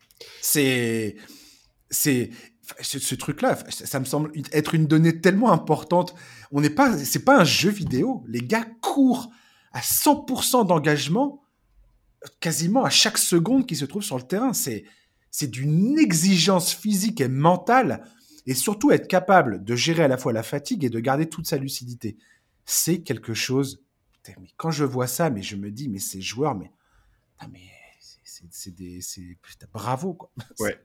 [0.41, 1.15] C'est
[1.89, 2.29] c'est
[2.81, 6.15] ce, ce truc-là, ça, me semble être une donnée tellement importante.
[6.51, 8.23] On n'est pas, c'est pas un jeu vidéo.
[8.27, 9.29] Les gars courent
[9.71, 11.43] à 100% d'engagement
[12.39, 14.53] quasiment à chaque seconde qui se trouve sur le terrain.
[14.53, 14.83] C'est
[15.31, 18.03] c'est d'une exigence physique et mentale
[18.47, 21.45] et surtout être capable de gérer à la fois la fatigue et de garder toute
[21.45, 22.15] sa lucidité.
[22.65, 23.83] C'est quelque chose.
[24.41, 26.71] Mais quand je vois ça, mais je me dis, mais ces joueurs, mais,
[27.39, 27.61] ah, mais
[28.23, 28.99] c'est- des,
[29.41, 30.31] putain, bravo quoi.
[30.59, 30.77] Ouais.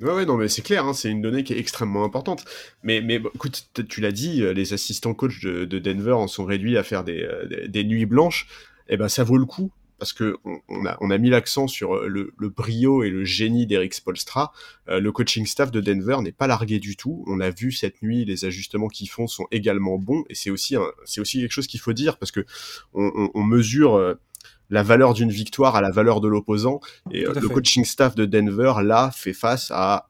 [0.00, 2.44] Ouais, ouais, non, mais c'est clair, hein, c'est une donnée qui est extrêmement importante.
[2.82, 6.44] Mais, mais écoute, tu l'as dit, euh, les assistants coach de, de Denver en sont
[6.44, 8.48] réduits à faire des, euh, des, des nuits blanches.
[8.88, 11.66] Et ben, ça vaut le coup parce que on, on a, on a mis l'accent
[11.66, 14.52] sur euh, le, le brio et le génie d'Eric Spolstra.
[14.88, 17.24] Euh, le coaching staff de Denver n'est pas largué du tout.
[17.26, 20.24] On a vu cette nuit, les ajustements qu'ils font sont également bons.
[20.28, 22.44] Et c'est aussi, c'est aussi quelque chose qu'il faut dire parce que
[22.92, 24.14] on, on, on mesure euh,
[24.70, 26.80] la valeur d'une victoire à la valeur de l'opposant.
[27.10, 30.08] Et euh, le coaching staff de Denver, là, fait face à,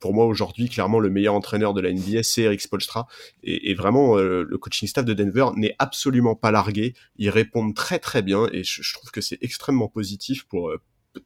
[0.00, 3.06] pour moi aujourd'hui, clairement le meilleur entraîneur de la NBA, c'est Eric Spolstra.
[3.42, 6.94] Et, vraiment, euh, le coaching staff de Denver n'est absolument pas largué.
[7.16, 10.80] Ils répondent très très bien et je, trouve que c'est extrêmement positif pour, euh,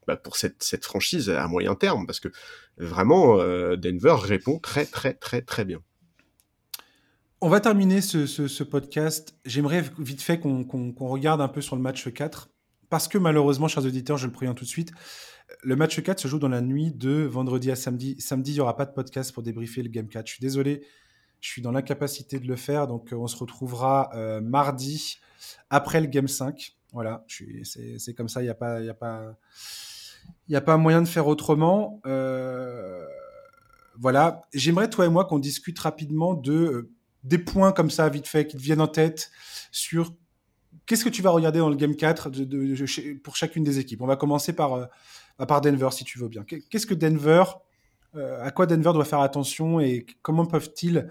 [0.07, 2.29] bah, pour cette, cette franchise à moyen terme parce que
[2.79, 5.81] vraiment, euh, Denver répond très très très très bien.
[7.45, 9.35] On va terminer ce, podcast.
[9.45, 12.49] J'aimerais vite fait qu'on regarde un peu sur le match 4.
[12.89, 14.93] Parce que malheureusement, chers auditeurs, je le préviens tout de suite,
[15.63, 18.17] le match 4 se joue dans la nuit de vendredi à samedi.
[18.21, 20.27] Samedi, il n'y aura pas de podcast pour débriefer le Game 4.
[20.27, 20.85] Je suis désolé,
[21.41, 22.87] je suis dans l'incapacité de le faire.
[22.87, 25.19] Donc, euh, on se retrouvera euh, mardi
[25.71, 26.77] après le Game 5.
[26.93, 27.25] Voilà,
[27.65, 28.79] c'est comme ça, il n'y a pas...
[30.55, 32.01] a moyen de faire autrement.
[32.07, 33.05] Euh,
[33.99, 34.43] voilà.
[34.53, 36.91] J'aimerais, toi et moi, qu'on discute rapidement de
[37.25, 39.31] des points comme ça, vite fait, qui te viennent en tête
[39.71, 40.13] sur
[40.87, 43.63] qu'est-ce que tu vas regarder dans le Game 4 de, de- de- chez- pour chacune
[43.63, 44.03] des équipes.
[44.03, 44.89] On va commencer par,
[45.41, 46.45] euh, par Denver, si tu veux bien.
[46.45, 47.45] Qu'est- Qu'est-ce que Denver,
[48.15, 51.09] euh, à quoi Denver doit faire attention et comment peuvent-ils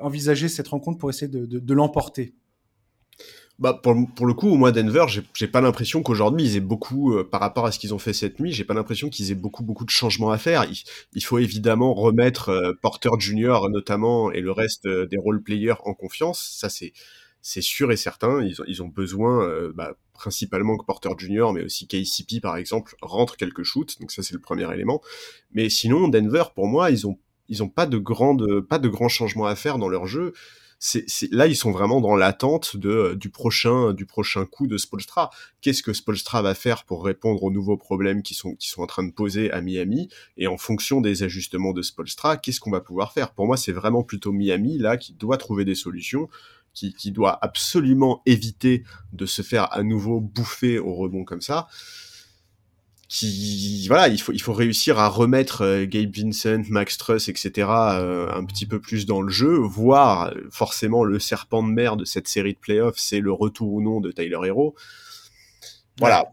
[0.00, 2.34] envisager cette rencontre pour essayer de, l'emporter?
[3.60, 7.40] Bah pour, le coup, moi Denver, j'ai pas l'impression qu'aujourd'hui ils aient beaucoup, euh, par
[7.40, 9.84] rapport à ce qu'ils ont fait cette nuit, j'ai pas l'impression qu'ils aient beaucoup beaucoup
[9.84, 10.66] de changements à faire.
[11.12, 15.94] Il, faut évidemment remettre euh, Porter Junior notamment et le reste des role players en
[15.94, 16.56] confiance.
[16.58, 16.92] Ça c'est
[17.46, 18.42] c'est sûr et certain.
[18.42, 22.56] Ils ont, ils ont besoin, euh, bah, principalement que Porter Junior, mais aussi KCP par
[22.56, 24.00] exemple, rentre quelques shoots.
[24.00, 25.02] Donc ça c'est le premier élément.
[25.52, 27.18] Mais sinon Denver, pour moi, ils ont
[27.48, 30.32] ils ont pas de grandes pas de grands changements à faire dans leur jeu
[30.78, 34.76] c'est, c'est- là ils sont vraiment dans l'attente de du prochain du prochain coup de
[34.76, 35.30] Spolstra.
[35.60, 38.86] Qu'est-ce que Spolstra va faire pour répondre aux nouveaux problèmes qui sont qui sont en
[38.86, 40.08] train de poser à Miami?
[40.36, 43.32] Et en fonction des ajustements de Spolstra, qu'est-ce qu'on va pouvoir faire?
[43.32, 46.28] Pour moi, c'est vraiment plutôt Miami là qui doit trouver des solutions.
[46.74, 51.68] Qui, qui doit absolument éviter de se faire à nouveau bouffer au rebond comme ça
[53.08, 57.68] qui voilà il faut il faut réussir à remettre euh, Gabe Vincent, Max Truss etc
[57.68, 61.96] euh, un petit peu plus dans le jeu voir euh, forcément le serpent de mer
[61.96, 64.74] de cette série de playoffs c'est le retour ou non de Tyler Hero
[65.98, 66.24] voilà.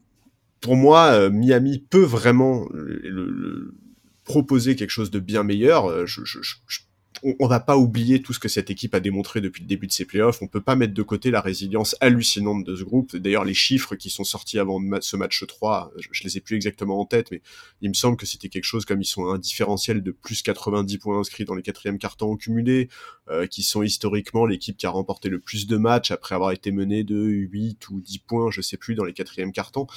[0.59, 3.75] Pour moi euh, Miami peut vraiment le, le- le-
[4.23, 6.07] proposer quelque chose de bien meilleur.
[6.07, 6.79] Je, je, je- je-
[7.23, 9.87] on, on va pas oublier tout ce que cette équipe a démontré depuis le début
[9.87, 10.41] de ses playoffs.
[10.41, 13.15] On peut pas mettre de côté la résilience hallucinante de ce groupe.
[13.15, 16.99] D'ailleurs, les chiffres qui sont sortis avant ce match 3, je, les ai plus exactement
[16.99, 17.41] en tête, mais
[17.81, 20.97] il me semble que c'était quelque chose comme ils sont un différentiel de plus 90
[20.97, 22.89] points inscrits dans les quatrièmes cartons cumulés,
[23.29, 26.71] euh, qui sont historiquement l'équipe qui a remporté le plus de matchs après avoir été
[26.71, 29.87] menée de 8 ou 10 points, je sais plus, dans les quatrièmes cartons.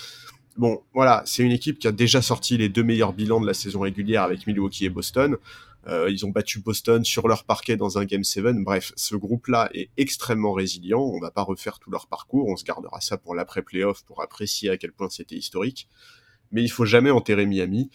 [0.56, 3.54] Bon, voilà, c'est une équipe qui a déjà sorti les deux meilleurs bilans de la
[3.54, 5.36] saison régulière avec Milwaukee et Boston.
[5.86, 8.56] Euh, ils ont battu Boston sur leur parquet dans un Game 7.
[8.56, 11.00] Bref, ce groupe-là est extrêmement résilient.
[11.00, 12.48] On va pas refaire tout leur parcours.
[12.48, 15.88] On se gardera ça pour l'après-playoff pour apprécier à quel point c'était historique.
[16.52, 17.90] mais il faut jamais enterrer Miami.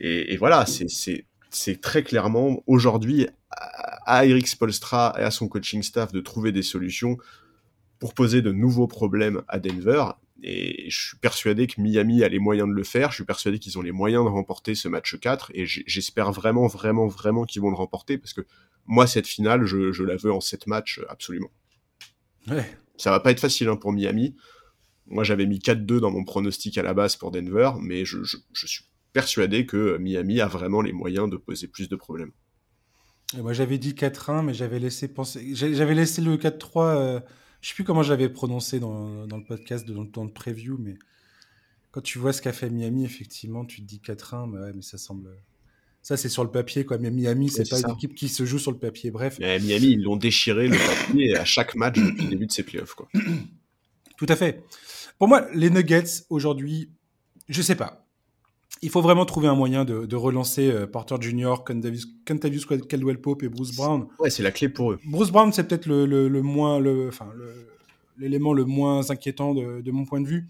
[0.00, 3.28] Et, voilà, c'est très clairement aujourd'hui
[4.06, 7.16] à Eric Spolstra et à son coaching staff de trouver des solutions
[7.98, 10.04] pour poser de nouveaux problèmes à Denver.
[10.46, 13.10] Et je suis persuadé que Miami a les moyens de le faire.
[13.10, 15.52] Je suis persuadé qu'ils ont les moyens de remporter ce match 4.
[15.54, 18.18] Et j'espère vraiment, vraiment, vraiment qu'ils vont le remporter.
[18.18, 18.42] Parce que
[18.84, 21.50] moi, cette finale, je, la veux en 7 matchs absolument.
[22.46, 22.70] Ouais.
[22.98, 24.36] Ça va pas être facile hein, pour Miami.
[25.06, 27.70] Moi, j'avais mis 4-2 dans mon pronostic à la base pour Denver.
[27.80, 28.22] Mais je,
[28.52, 28.84] suis
[29.14, 32.32] persuadé que Miami a vraiment les moyens de poser plus de problèmes.
[33.38, 35.54] moi, j'avais dit 4-1, mais j'avais laissé penser.
[35.54, 37.22] J'avais laissé le 4-3.
[37.64, 40.76] Je sais plus comment j'avais prononcé dans, dans, le podcast, dans le temps de preview,
[40.78, 40.98] mais
[41.92, 44.82] quand tu vois ce qu'a fait Miami, effectivement, tu te dis 4-1, mais, ouais, mais
[44.82, 45.30] ça semble.
[46.02, 46.98] Ça, c'est sur le papier, quoi.
[46.98, 49.10] Mais Miami, c'est pas une équipe qui se joue sur le papier.
[49.10, 49.38] Bref.
[49.40, 52.64] Mais Miami, ils l'ont déchiré le papier à chaque match depuis le début de ces
[52.64, 53.08] playoffs, quoi.
[54.18, 54.62] Tout à fait.
[55.18, 56.90] Pour moi, les Nuggets, aujourd'hui,
[57.48, 58.03] je sais pas
[58.84, 63.48] il faut vraiment trouver un moyen de, relancer euh, Porter Jr., Kentavious Caldwell Pope et
[63.48, 64.06] Bruce Brown.
[64.18, 65.00] Ouais, c'est la clé pour eux.
[65.06, 67.26] Bruce Brown, c'est peut-être le, moins, le, enfin,
[68.18, 70.48] l'élément le, moins inquiétant de, mon point de vue.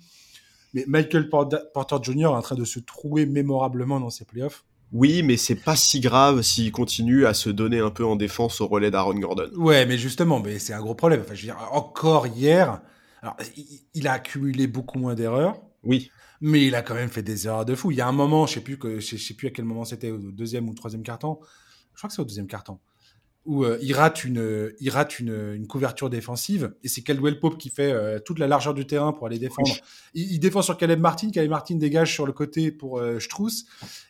[0.74, 2.22] Mais Michael Porter Jr.
[2.22, 4.64] est en train de se trouer mémorablement dans ses playoffs.
[4.92, 8.60] Oui, mais c'est pas si grave s'il continue à se donner un peu en défense
[8.60, 9.48] au relais d'Aaron Gordon.
[9.56, 11.20] Ouais, mais justement, mais c'est un gros problème.
[11.24, 12.80] Enfin, je veux dire, encore hier,
[13.22, 13.36] alors,
[13.94, 15.60] il a accumulé beaucoup moins d'erreurs.
[15.84, 16.10] Oui
[16.46, 17.90] mais il a quand même fait des erreurs de fou.
[17.90, 19.84] Il y a un moment, je sais plus que je sais plus à quel moment
[19.84, 21.38] c'était, au deuxième ou troisième carton.
[21.94, 22.78] Je crois que c'est au deuxième carton
[23.46, 27.58] où euh, il rate une il rate une, une couverture défensive et c'est Caldwell Pope
[27.58, 29.70] qui fait euh, toute la largeur du terrain pour aller défendre.
[30.14, 33.64] Il, défend sur Caleb Martin, Caleb Martin dégage sur le côté pour euh, Strauss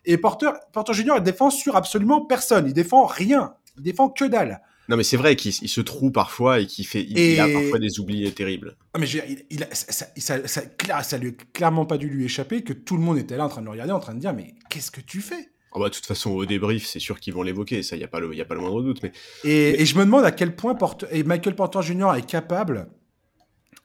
[0.04, 4.24] et Porter Porter Junior il défend sur absolument personne, il défend rien, il défend que
[4.24, 4.60] dalle.
[4.88, 8.00] Non, mais c'est vrai qu'il se trouve parfois et qu'il fait, il, a parfois des
[8.00, 8.76] oublis terribles.
[8.92, 12.62] Ah, mais il, il ça, ça, ça, ça, lui a clairement pas dû lui échapper
[12.62, 14.34] que tout le monde était là en train de le regarder, en train de dire,
[14.34, 15.48] mais qu'est-ce que tu fais?
[15.72, 18.04] Oh bah, de toute façon, au débrief, c'est sûr qu'ils vont l'évoquer, ça, il n'y
[18.04, 19.02] a, pas le, y a pas le moindre doute.
[19.02, 19.12] Mais...
[19.42, 22.14] Et, et, je me demande à quel point Porte, et Michael Porter Jr.
[22.16, 22.88] est capable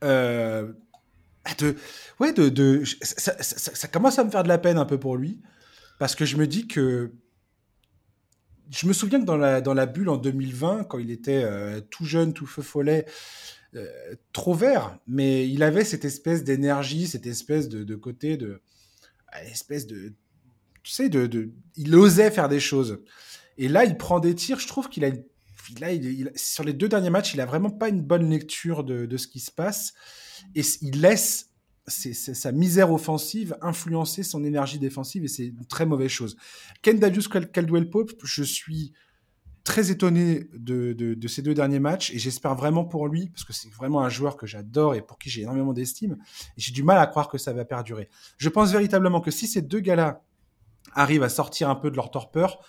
[0.03, 0.71] euh,
[1.57, 1.75] de.
[2.19, 2.83] Ouais, de.
[3.01, 5.39] ça, commence à me faire de la peine un peu pour lui,
[5.97, 7.11] parce que je me dis que
[8.69, 11.81] je me souviens que dans la, dans la bulle en 2020, quand il était euh,
[11.81, 13.05] tout jeune, tout feu follet,
[13.75, 13.87] euh,
[14.33, 18.61] trop vert, mais il avait cette espèce d'énergie, cette espèce de, côté de.
[19.43, 20.13] espèce de.
[20.83, 23.01] Tu sais, de, de, il osait faire des choses.
[23.57, 24.59] Et là, il prend des tirs.
[24.59, 25.09] Je trouve qu'il a.
[25.91, 29.17] Il, sur les deux derniers matchs, il a vraiment pas une bonne lecture de, de
[29.17, 29.93] ce qui se passe.
[30.55, 31.48] Et il laisse
[31.89, 36.37] c'est sa misère offensive influencer son énergie défensive et c'est une très mauvaise chose.
[36.81, 38.93] Ken Darius Caldwell Pope, je suis
[39.63, 43.71] très étonné de, ces deux derniers matchs et j'espère vraiment pour lui, parce que c'est
[43.71, 46.17] vraiment un joueur que j'adore et pour qui j'ai énormément d'estime,
[46.57, 48.09] et j'ai du mal à croire que ça va perdurer.
[48.37, 50.23] Je pense véritablement que si ces deux gars-là
[50.93, 52.59] arrivent à sortir un peu de leur torpeur,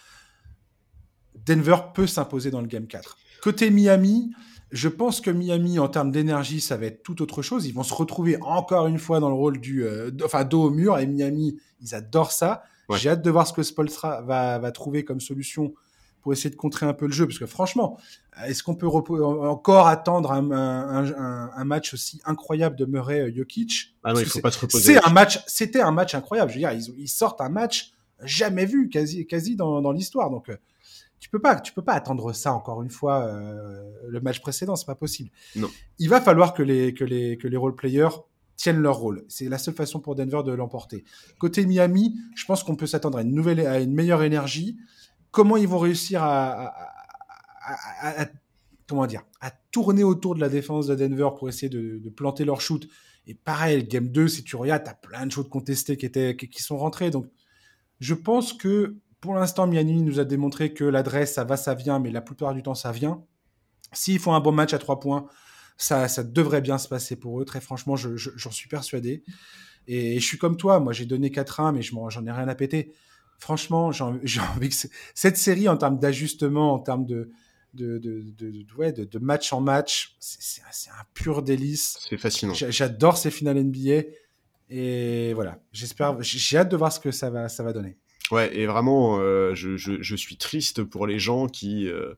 [1.46, 3.16] Denver peut s'imposer dans le Game 4.
[3.42, 4.32] Côté Miami,
[4.72, 7.66] je pense que Miami, en termes d'énergie, ça va être tout autre chose.
[7.66, 10.70] Ils vont se retrouver encore une fois dans le rôle du, euh, enfin, dos au
[10.70, 10.98] mur.
[10.98, 12.62] Et Miami, ils adorent ça.
[12.96, 15.74] J'ai hâte de voir ce que Spolstra va, va trouver comme solution
[16.22, 17.26] pour essayer de contrer un peu le jeu.
[17.26, 17.98] Parce que franchement,
[18.46, 24.20] est-ce qu'on peut encore attendre un, un, un, match aussi incroyable de Murray-Jokic Ah non,
[24.20, 24.94] il faut pas se reposer.
[24.94, 26.50] C'est un match, c'était un match incroyable.
[26.50, 27.92] Je veux dire, ils, ils sortent un match
[28.24, 30.30] jamais vu, quasi, quasi dans, dans l'histoire.
[30.30, 30.56] Donc, euh,
[31.20, 34.74] tu peux pas, tu peux pas attendre ça encore une fois euh, le match précédent,
[34.74, 35.30] c'est pas possible.
[35.54, 35.70] Non.
[35.98, 38.08] Il va falloir que les que les que les role players
[38.56, 39.24] tiennent leur rôle.
[39.28, 41.04] C'est la seule façon pour Denver de l'emporter.
[41.38, 44.78] Côté Miami, je pense qu'on peut s'attendre à une nouvelle, à une meilleure énergie.
[45.30, 46.74] Comment ils vont réussir à,
[48.02, 48.26] à,
[48.86, 52.44] comment dire, à tourner autour de la défense de Denver pour essayer de, de planter
[52.44, 52.86] leur shoot?
[53.26, 56.62] Et pareil, game 2, si tu regardes, as plein de choses contestées qui étaient, qui
[56.62, 57.10] sont rentrées.
[57.10, 57.26] Donc,
[58.00, 61.98] je pense que pour l'instant, Miami nous a démontré que l'adresse, ça va, ça vient,
[61.98, 63.22] mais la plupart du temps, ça vient.
[63.92, 65.26] S'ils font un bon match à trois points,
[65.76, 67.44] ça, ça devrait bien se passer pour eux.
[67.44, 69.22] Très franchement, j'en suis persuadé.
[69.86, 72.92] Et, je suis comme toi, moi j'ai donné 4-1, mais j'en ai rien à péter.
[73.38, 74.74] Franchement, j'ai envie que
[75.14, 77.30] cette série, en termes d'ajustement, en termes de,
[77.74, 81.98] de, de, de, de, match en match, c'est un pur délice.
[82.08, 82.54] C'est fascinant.
[82.54, 84.02] J'adore ces finales NBA.
[84.68, 87.96] Et voilà, j'espère, j'ai hâte de voir ce que ça va, ça va donner.
[88.30, 91.88] Ouais, et vraiment, euh, je, je, suis triste pour les gens qui.
[91.88, 92.14] Euh,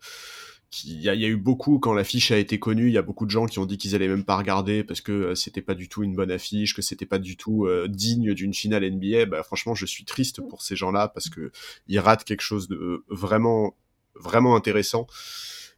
[0.85, 3.27] il y, y, a eu beaucoup quand l'affiche a été connue, il y a beaucoup
[3.27, 5.75] de gens qui ont dit qu'ils allaient même pas regarder parce que euh, c'était pas
[5.75, 9.27] du tout une bonne affiche, que c'était pas du tout euh, digne d'une finale NBA.
[9.27, 11.53] Bah, franchement, je suis triste pour ces gens-là parce que
[11.89, 13.77] ils ratent quelque chose de vraiment
[14.15, 15.07] vraiment intéressant.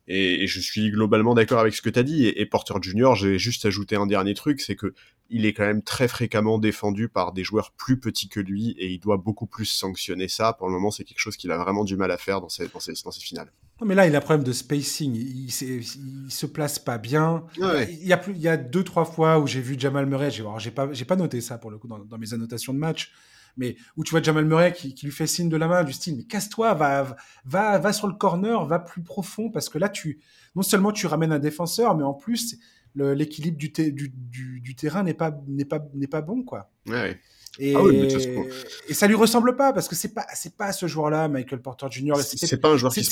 [0.07, 2.27] Et, je suis globalement d'accord avec ce que tu as dit.
[2.27, 4.95] Et, Porter Junior, j'ai juste ajouté un dernier truc, c'est que
[5.31, 8.89] il est quand même très fréquemment défendu par des joueurs plus petits que lui et
[8.91, 10.53] il doit beaucoup plus sanctionner ça.
[10.53, 12.69] Pour le moment, c'est quelque chose qu'il a vraiment du mal à faire dans ses,
[12.69, 13.51] dans dans ses finales.
[13.81, 15.15] Non, mais là, il a un problème de spacing.
[15.15, 17.45] Il, il, se place pas bien.
[17.57, 20.31] Il, y a plus, il y a deux, trois fois où j'ai vu Jamal Murray.
[20.31, 23.13] J'ai pas, pas noté ça pour le coup dans, dans mes annotations de match
[23.57, 26.17] mais où tu vois Jamal Murray qui, lui fait signe de la main du style
[26.17, 30.21] mais casse-toi, va, va, va sur le corner, va plus profond parce que là tu
[30.55, 32.59] non seulement tu ramènes un défenseur, mais en plus
[32.95, 36.71] l'équilibre du, du, du, terrain n'est pas n'est pas n'est pas bon quoi.
[36.87, 37.19] Ouais.
[37.61, 37.83] Et, ah
[38.89, 41.87] et, ça lui ressemble pas parce que c'est pas c'est pas ce joueur-là, Michael Porter
[41.89, 42.17] Jr.
[42.17, 43.05] C'est pas un joueur qui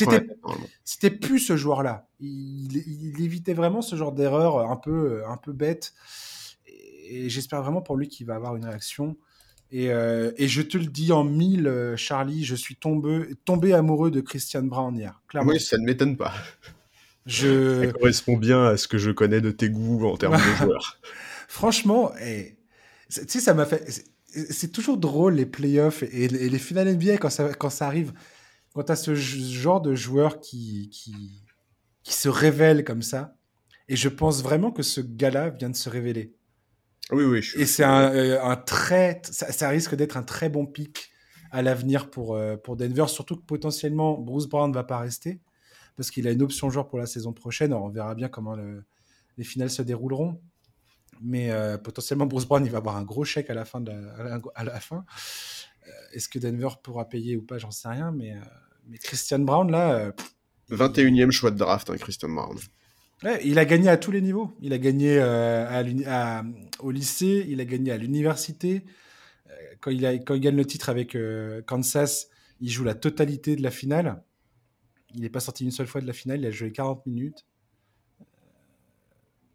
[0.84, 2.08] C'était plus ce joueur-là.
[2.18, 5.94] Il, il, évitait vraiment ce genre d'erreur un peu un peu bête.
[6.66, 9.16] Et j'espère vraiment pour lui qu'il va avoir une réaction.
[9.74, 14.10] Euh, et, je te le dis en mille, euh, Charlie, je suis tombé, tombé amoureux
[14.10, 15.22] de Christian Brown hier.
[15.28, 15.52] Clairement.
[15.52, 16.34] Oui, ça ne m'étonne pas.
[17.24, 17.86] Je...
[17.86, 20.98] Ça correspond bien à ce que je connais de tes goûts en termes de joueurs.
[21.48, 22.56] Franchement, eh,
[23.08, 24.04] tu sais, ça m'a fait.
[24.26, 28.12] C'est toujours drôle les playoffs et, les finales NBA quand ça, quand ça arrive.
[28.74, 31.44] Quand tu as ce genre de joueur qui, qui,
[32.02, 33.36] qui se révèle comme ça.
[33.88, 36.34] Et je pense vraiment que ce gars-là vient de se révéler.
[37.10, 37.40] Oui, oui.
[37.56, 41.10] et c'est un, euh, un, très, ça, risque d'être un très bon pic
[41.50, 45.40] à l'avenir pour, euh, pour Denver, surtout que potentiellement Bruce Brown ne va pas rester
[45.96, 47.74] parce qu'il a une option joueur pour la saison prochaine.
[47.74, 48.56] on verra bien comment
[49.36, 50.40] les finales se dérouleront.
[51.20, 53.80] Mais euh, potentiellement, Bruce Brown, il va avoir un gros chèque à la fin.
[53.82, 53.92] De
[54.54, 55.04] à la fin.
[56.14, 58.10] Est-ce que Denver pourra payer ou pas J'en sais rien.
[58.10, 58.34] Mais,
[58.88, 60.12] mais Christian Brown, là.
[60.70, 62.56] 21e choix de draft, hein, Christian Brown
[63.44, 64.52] il a gagné à tous les niveaux.
[64.60, 66.42] Il a gagné euh,
[66.80, 68.84] au lycée, il a gagné à l'université.
[69.48, 72.28] Euh, quand, il quand il gagne le titre avec euh, Kansas,
[72.60, 74.22] il joue la totalité de la finale.
[75.14, 77.46] Il n'est pas sorti une seule fois de la finale, il a joué 40 minutes.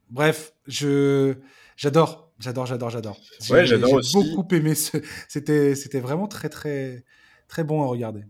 [0.10, 1.36] Bref, je
[1.76, 3.20] j'adore, j'adore, j'adore, j'adore.
[3.50, 4.12] Ouais, aussi.
[4.24, 4.98] J'ai beaucoup aimé ce.
[5.28, 7.04] C'était, c'était vraiment très, très,
[7.48, 8.24] très bon à regarder.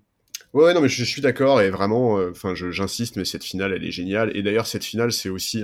[0.58, 3.86] Ouais, non, mais je, suis d'accord et vraiment, euh, enfin, j'insiste, mais cette finale, elle
[3.86, 4.36] est géniale.
[4.36, 5.62] Et d'ailleurs, cette finale, c'est aussi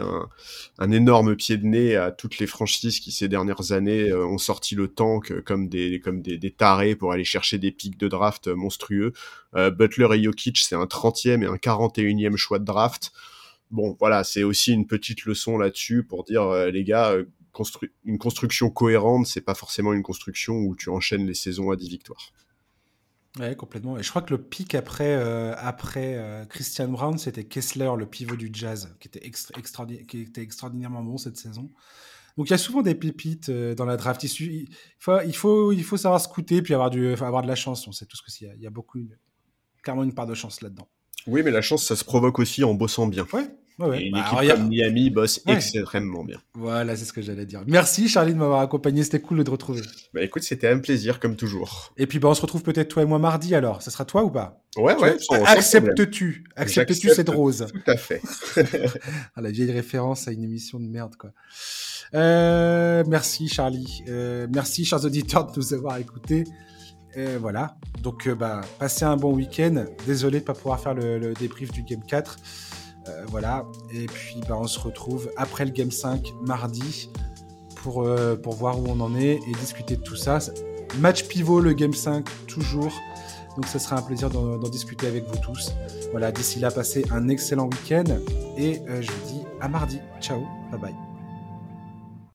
[0.78, 4.38] un, énorme pied de nez à toutes les franchises qui ces dernières années euh, ont
[4.38, 8.48] sorti le tank comme des comme des, tarés pour aller chercher des pics de draft
[8.50, 9.14] monstrueux.
[9.56, 13.14] Euh, Butler et Jokic, c'est un 30e et un 41e choix de draft.
[13.72, 17.16] Bon, voilà, c'est aussi une petite leçon là-dessus pour dire, les gars,
[18.06, 21.90] une construction cohérente, c'est pas forcément une construction où tu enchaînes les saisons à 10
[21.90, 22.32] victoires.
[23.40, 23.98] Ouais, complètement.
[23.98, 28.06] Et je crois que le pic après, euh, après euh, Christian Brown, c'était Kessler, le
[28.06, 29.32] pivot du Jazz, qui était,
[30.08, 31.70] qui était extraordinairement bon cette saison.
[32.38, 34.24] Donc il y a souvent des pépites euh, dans la draft.
[34.24, 34.68] Il,
[35.00, 37.88] faut, il, faut, il faut savoir scouter puis avoir, du, avoir de la chance.
[37.88, 38.52] On sait tout ce que c'est.
[38.56, 39.00] Il y a beaucoup,
[39.82, 40.88] clairement une part de chance là-dedans.
[41.26, 43.26] Oui, mais la chance, ça se provoque aussi en bossant bien.
[43.34, 43.50] Ouais,
[43.80, 46.38] Ouais, une bah, équipe comme Miami bosse extrêmement bien.
[46.54, 47.64] Voilà, c'est ce que j'allais dire.
[47.66, 49.82] Merci Charlie de m'avoir accompagné, c'était cool de te retrouver.
[50.14, 51.92] Bah écoute, c'était un plaisir comme toujours.
[51.98, 53.82] Et puis bah, on se retrouve peut-être toi et moi mardi alors.
[53.82, 54.62] Ça sera toi ou pas?
[54.78, 55.18] Ouais, ouais.
[55.46, 57.66] Acceptes-tu Acceptes-tu cette rose?
[57.72, 58.22] Tout à fait.
[59.36, 61.32] ah, la vieille référence à une émission de merde quoi.
[62.14, 64.04] Euh, merci Charlie.
[64.08, 66.44] Euh, merci chers auditeurs de nous avoir écoutés.
[67.16, 67.76] Et voilà.
[68.04, 69.86] Donc euh, bah passez un bon week-end.
[70.06, 72.38] Désolé de pas pouvoir faire le, le débrief du Game 4.
[73.08, 73.66] Euh, voilà.
[73.92, 77.10] Et puis, bah, on se retrouve après le Game 5, mardi,
[77.78, 80.40] pour, euh, pour voir où on en est et discuter de tout ça.
[81.00, 82.94] Match pivot, le Game 5, toujours.
[83.56, 85.74] Donc, ce sera un plaisir d'en discuter avec vous tous.
[86.12, 88.04] Voilà, d'ici là, passez un excellent week-end
[88.58, 90.00] et euh, je vous dis à mardi.
[90.22, 90.42] Ciao,
[90.72, 91.13] bye bye.